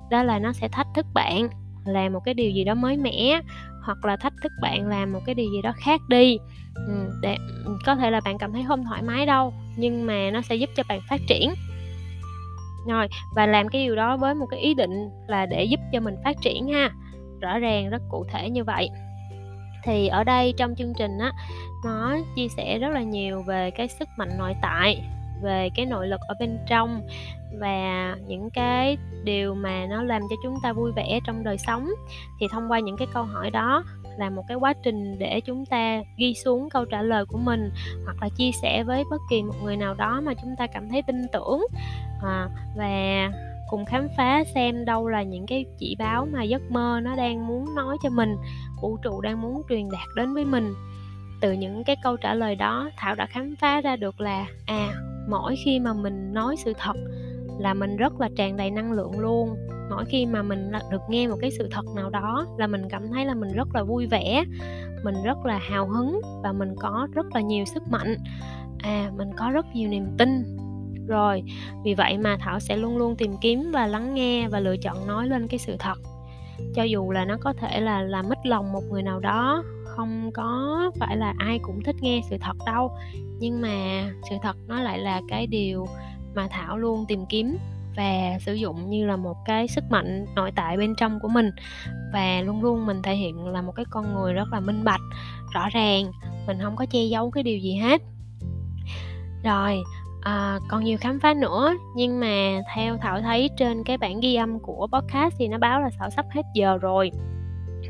Đó 0.09 0.23
là 0.23 0.39
nó 0.39 0.53
sẽ 0.53 0.67
thách 0.67 0.87
thức 0.95 1.05
bạn 1.13 1.49
làm 1.87 2.13
một 2.13 2.19
cái 2.25 2.33
điều 2.33 2.51
gì 2.51 2.63
đó 2.63 2.73
mới 2.73 2.97
mẻ 2.97 3.41
hoặc 3.83 4.05
là 4.05 4.17
thách 4.17 4.33
thức 4.43 4.51
bạn 4.61 4.87
làm 4.87 5.13
một 5.13 5.19
cái 5.25 5.35
điều 5.35 5.51
gì 5.51 5.61
đó 5.61 5.73
khác 5.77 6.01
đi. 6.09 6.37
Ừ, 6.87 7.09
để 7.21 7.37
ừ, 7.65 7.77
có 7.85 7.95
thể 7.95 8.11
là 8.11 8.21
bạn 8.25 8.37
cảm 8.37 8.53
thấy 8.53 8.65
không 8.67 8.85
thoải 8.85 9.01
mái 9.01 9.25
đâu 9.25 9.53
nhưng 9.77 10.05
mà 10.05 10.29
nó 10.31 10.41
sẽ 10.41 10.55
giúp 10.55 10.69
cho 10.75 10.83
bạn 10.89 10.99
phát 11.09 11.21
triển. 11.27 11.53
Rồi 12.87 13.07
và 13.35 13.45
làm 13.45 13.67
cái 13.67 13.83
điều 13.85 13.95
đó 13.95 14.17
với 14.17 14.35
một 14.35 14.45
cái 14.49 14.59
ý 14.59 14.73
định 14.73 15.09
là 15.27 15.45
để 15.45 15.63
giúp 15.63 15.79
cho 15.91 15.99
mình 15.99 16.15
phát 16.23 16.37
triển 16.41 16.67
ha. 16.67 16.91
Rõ 17.41 17.59
ràng 17.59 17.89
rất 17.89 18.01
cụ 18.09 18.25
thể 18.31 18.49
như 18.49 18.63
vậy. 18.63 18.89
Thì 19.83 20.07
ở 20.07 20.23
đây 20.23 20.53
trong 20.57 20.75
chương 20.75 20.93
trình 20.97 21.17
á 21.17 21.31
nó 21.85 22.17
chia 22.35 22.47
sẻ 22.47 22.79
rất 22.79 22.89
là 22.89 23.01
nhiều 23.01 23.41
về 23.41 23.71
cái 23.71 23.87
sức 23.87 24.09
mạnh 24.17 24.37
nội 24.37 24.53
tại 24.61 25.03
về 25.43 25.69
cái 25.75 25.85
nội 25.85 26.07
lực 26.07 26.19
ở 26.27 26.35
bên 26.39 26.57
trong 26.67 27.01
và 27.59 28.15
những 28.27 28.49
cái 28.49 28.97
điều 29.23 29.55
mà 29.55 29.85
nó 29.89 30.03
làm 30.03 30.21
cho 30.29 30.35
chúng 30.43 30.55
ta 30.63 30.73
vui 30.73 30.91
vẻ 30.91 31.19
trong 31.25 31.43
đời 31.43 31.57
sống 31.57 31.87
thì 32.39 32.47
thông 32.51 32.71
qua 32.71 32.79
những 32.79 32.97
cái 32.97 33.07
câu 33.13 33.23
hỏi 33.23 33.51
đó 33.51 33.83
là 34.17 34.29
một 34.29 34.43
cái 34.47 34.57
quá 34.57 34.73
trình 34.83 35.19
để 35.19 35.41
chúng 35.41 35.65
ta 35.65 36.01
ghi 36.17 36.33
xuống 36.33 36.69
câu 36.69 36.85
trả 36.85 37.01
lời 37.01 37.25
của 37.25 37.37
mình 37.37 37.71
hoặc 38.05 38.15
là 38.21 38.29
chia 38.37 38.51
sẻ 38.61 38.83
với 38.83 39.03
bất 39.11 39.21
kỳ 39.29 39.43
một 39.43 39.53
người 39.63 39.77
nào 39.77 39.93
đó 39.93 40.21
mà 40.23 40.33
chúng 40.33 40.55
ta 40.57 40.67
cảm 40.67 40.89
thấy 40.89 41.01
tin 41.01 41.15
tưởng. 41.33 41.61
À, 42.23 42.49
và 42.77 43.31
cùng 43.69 43.85
khám 43.85 44.07
phá 44.17 44.43
xem 44.55 44.85
đâu 44.85 45.07
là 45.07 45.23
những 45.23 45.45
cái 45.45 45.65
chỉ 45.79 45.95
báo 45.99 46.27
mà 46.31 46.43
giấc 46.43 46.71
mơ 46.71 46.99
nó 47.03 47.15
đang 47.15 47.47
muốn 47.47 47.75
nói 47.75 47.97
cho 48.03 48.09
mình 48.09 48.35
vũ 48.81 48.97
trụ 48.97 49.21
đang 49.21 49.41
muốn 49.41 49.61
truyền 49.69 49.89
đạt 49.91 50.07
đến 50.15 50.33
với 50.33 50.45
mình. 50.45 50.73
Từ 51.41 51.51
những 51.51 51.83
cái 51.83 51.95
câu 52.03 52.17
trả 52.17 52.33
lời 52.33 52.55
đó 52.55 52.89
thảo 52.97 53.15
đã 53.15 53.25
khám 53.25 53.55
phá 53.61 53.81
ra 53.81 53.95
được 53.95 54.21
là 54.21 54.45
à 54.65 54.93
mỗi 55.29 55.55
khi 55.65 55.79
mà 55.79 55.93
mình 55.93 56.33
nói 56.33 56.55
sự 56.57 56.73
thật 56.77 56.95
là 57.59 57.73
mình 57.73 57.97
rất 57.97 58.19
là 58.19 58.29
tràn 58.35 58.57
đầy 58.57 58.71
năng 58.71 58.91
lượng 58.91 59.19
luôn. 59.19 59.55
Mỗi 59.89 60.05
khi 60.05 60.25
mà 60.25 60.41
mình 60.41 60.71
được 60.91 61.01
nghe 61.09 61.27
một 61.27 61.37
cái 61.41 61.51
sự 61.51 61.67
thật 61.71 61.85
nào 61.95 62.09
đó 62.09 62.45
là 62.57 62.67
mình 62.67 62.81
cảm 62.89 63.07
thấy 63.07 63.25
là 63.25 63.33
mình 63.33 63.53
rất 63.53 63.67
là 63.73 63.83
vui 63.83 64.07
vẻ, 64.07 64.43
mình 65.03 65.15
rất 65.25 65.37
là 65.45 65.57
hào 65.57 65.87
hứng 65.87 66.21
và 66.43 66.51
mình 66.51 66.75
có 66.79 67.07
rất 67.13 67.25
là 67.33 67.41
nhiều 67.41 67.65
sức 67.65 67.83
mạnh. 67.89 68.15
À 68.79 69.11
mình 69.17 69.29
có 69.37 69.49
rất 69.49 69.65
nhiều 69.73 69.89
niềm 69.89 70.05
tin. 70.17 70.43
Rồi, 71.07 71.43
vì 71.83 71.93
vậy 71.93 72.17
mà 72.17 72.37
thảo 72.39 72.59
sẽ 72.59 72.77
luôn 72.77 72.97
luôn 72.97 73.15
tìm 73.15 73.31
kiếm 73.41 73.71
và 73.73 73.87
lắng 73.87 74.13
nghe 74.13 74.47
và 74.47 74.59
lựa 74.59 74.77
chọn 74.77 75.07
nói 75.07 75.27
lên 75.27 75.47
cái 75.47 75.59
sự 75.59 75.75
thật. 75.79 75.97
Cho 76.75 76.83
dù 76.83 77.11
là 77.11 77.25
nó 77.25 77.37
có 77.41 77.53
thể 77.53 77.81
là 77.81 78.01
làm 78.01 78.29
mất 78.29 78.37
lòng 78.45 78.71
một 78.71 78.83
người 78.91 79.03
nào 79.03 79.19
đó, 79.19 79.63
không 79.85 80.31
có 80.33 80.81
phải 80.99 81.17
là 81.17 81.33
ai 81.37 81.59
cũng 81.59 81.83
thích 81.83 81.95
nghe 82.01 82.21
sự 82.29 82.37
thật 82.41 82.57
đâu. 82.65 82.91
Nhưng 83.39 83.61
mà 83.61 83.69
sự 84.29 84.35
thật 84.41 84.55
nó 84.67 84.81
lại 84.81 84.99
là 84.99 85.21
cái 85.27 85.47
điều 85.47 85.85
mà 86.37 86.47
thảo 86.51 86.77
luôn 86.77 87.05
tìm 87.07 87.25
kiếm 87.25 87.57
và 87.95 88.39
sử 88.39 88.53
dụng 88.53 88.89
như 88.89 89.05
là 89.05 89.15
một 89.15 89.37
cái 89.45 89.67
sức 89.67 89.83
mạnh 89.89 90.25
nội 90.35 90.51
tại 90.55 90.77
bên 90.77 90.95
trong 90.95 91.19
của 91.19 91.27
mình. 91.27 91.51
Và 92.13 92.41
luôn 92.41 92.61
luôn 92.61 92.85
mình 92.85 93.01
thể 93.01 93.15
hiện 93.15 93.47
là 93.47 93.61
một 93.61 93.71
cái 93.75 93.85
con 93.89 94.13
người 94.13 94.33
rất 94.33 94.47
là 94.51 94.59
minh 94.59 94.83
bạch 94.83 95.01
rõ 95.53 95.69
ràng 95.69 96.11
mình 96.47 96.57
không 96.61 96.75
có 96.75 96.85
che 96.85 97.03
giấu 97.03 97.31
cái 97.31 97.43
điều 97.43 97.57
gì 97.57 97.75
hết. 97.75 98.01
Rồi 99.43 99.77
à, 100.21 100.59
còn 100.69 100.83
nhiều 100.83 100.97
khám 101.01 101.19
phá 101.19 101.33
nữa 101.33 101.73
nhưng 101.95 102.19
mà 102.19 102.61
theo 102.75 102.97
thảo 102.97 103.21
thấy 103.21 103.49
trên 103.57 103.83
cái 103.83 103.97
bản 103.97 104.19
ghi 104.19 104.35
âm 104.35 104.59
của 104.59 104.87
podcast 104.93 105.35
thì 105.37 105.47
nó 105.47 105.57
báo 105.57 105.81
là 105.81 105.89
thảo 105.99 106.09
sắp 106.09 106.25
hết 106.31 106.43
giờ 106.55 106.77
rồi. 106.77 107.11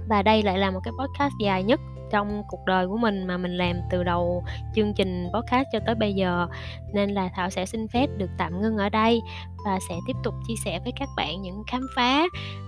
Và 0.10 0.22
đây 0.22 0.44
lại 0.44 0.58
là 0.58 0.72
một 0.72 0.80
cái 0.84 0.92
podcast 1.00 1.34
dài 1.42 1.64
nhất 1.64 1.80
trong 2.12 2.44
cuộc 2.48 2.66
đời 2.66 2.88
của 2.88 2.98
mình 2.98 3.28
mà 3.28 3.38
mình 3.38 3.58
làm 3.58 3.76
từ 3.90 4.04
đầu 4.04 4.44
chương 4.76 4.94
trình 4.94 5.28
podcast 5.34 5.68
cho 5.74 5.80
tới 5.86 5.96
bây 5.96 6.14
giờ. 6.14 6.48
Nên 6.94 7.10
là 7.10 7.30
thảo 7.36 7.50
sẽ 7.50 7.66
xin 7.66 7.88
phép 7.88 8.08
được 8.18 8.30
tạm 8.38 8.62
ngưng 8.62 8.78
ở 8.78 8.90
đây 8.90 9.22
và 9.66 9.80
sẽ 9.90 9.96
tiếp 10.08 10.16
tục 10.24 10.34
chia 10.48 10.56
sẻ 10.66 10.80
với 10.84 10.94
các 11.00 11.10
bạn 11.18 11.42
những 11.42 11.64
khám 11.68 11.82
phá 11.96 12.24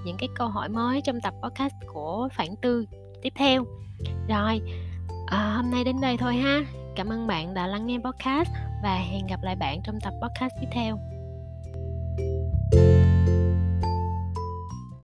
những 0.05 0.17
cái 0.17 0.29
câu 0.35 0.47
hỏi 0.47 0.69
mới 0.69 1.01
trong 1.01 1.21
tập 1.21 1.33
podcast 1.43 1.73
của 1.93 2.27
phản 2.33 2.55
tư 2.61 2.85
tiếp 3.21 3.33
theo. 3.35 3.65
Rồi 4.29 4.61
à, 5.27 5.53
hôm 5.55 5.71
nay 5.71 5.83
đến 5.83 5.95
đây 6.01 6.17
thôi 6.17 6.35
ha. 6.35 6.59
Cảm 6.95 7.09
ơn 7.09 7.27
bạn 7.27 7.53
đã 7.53 7.67
lắng 7.67 7.87
nghe 7.87 7.97
podcast 7.97 8.49
và 8.83 8.95
hẹn 8.95 9.27
gặp 9.27 9.39
lại 9.43 9.55
bạn 9.55 9.81
trong 9.83 9.99
tập 9.99 10.13
podcast 10.21 10.53
tiếp 10.61 10.67
theo. 10.71 11.18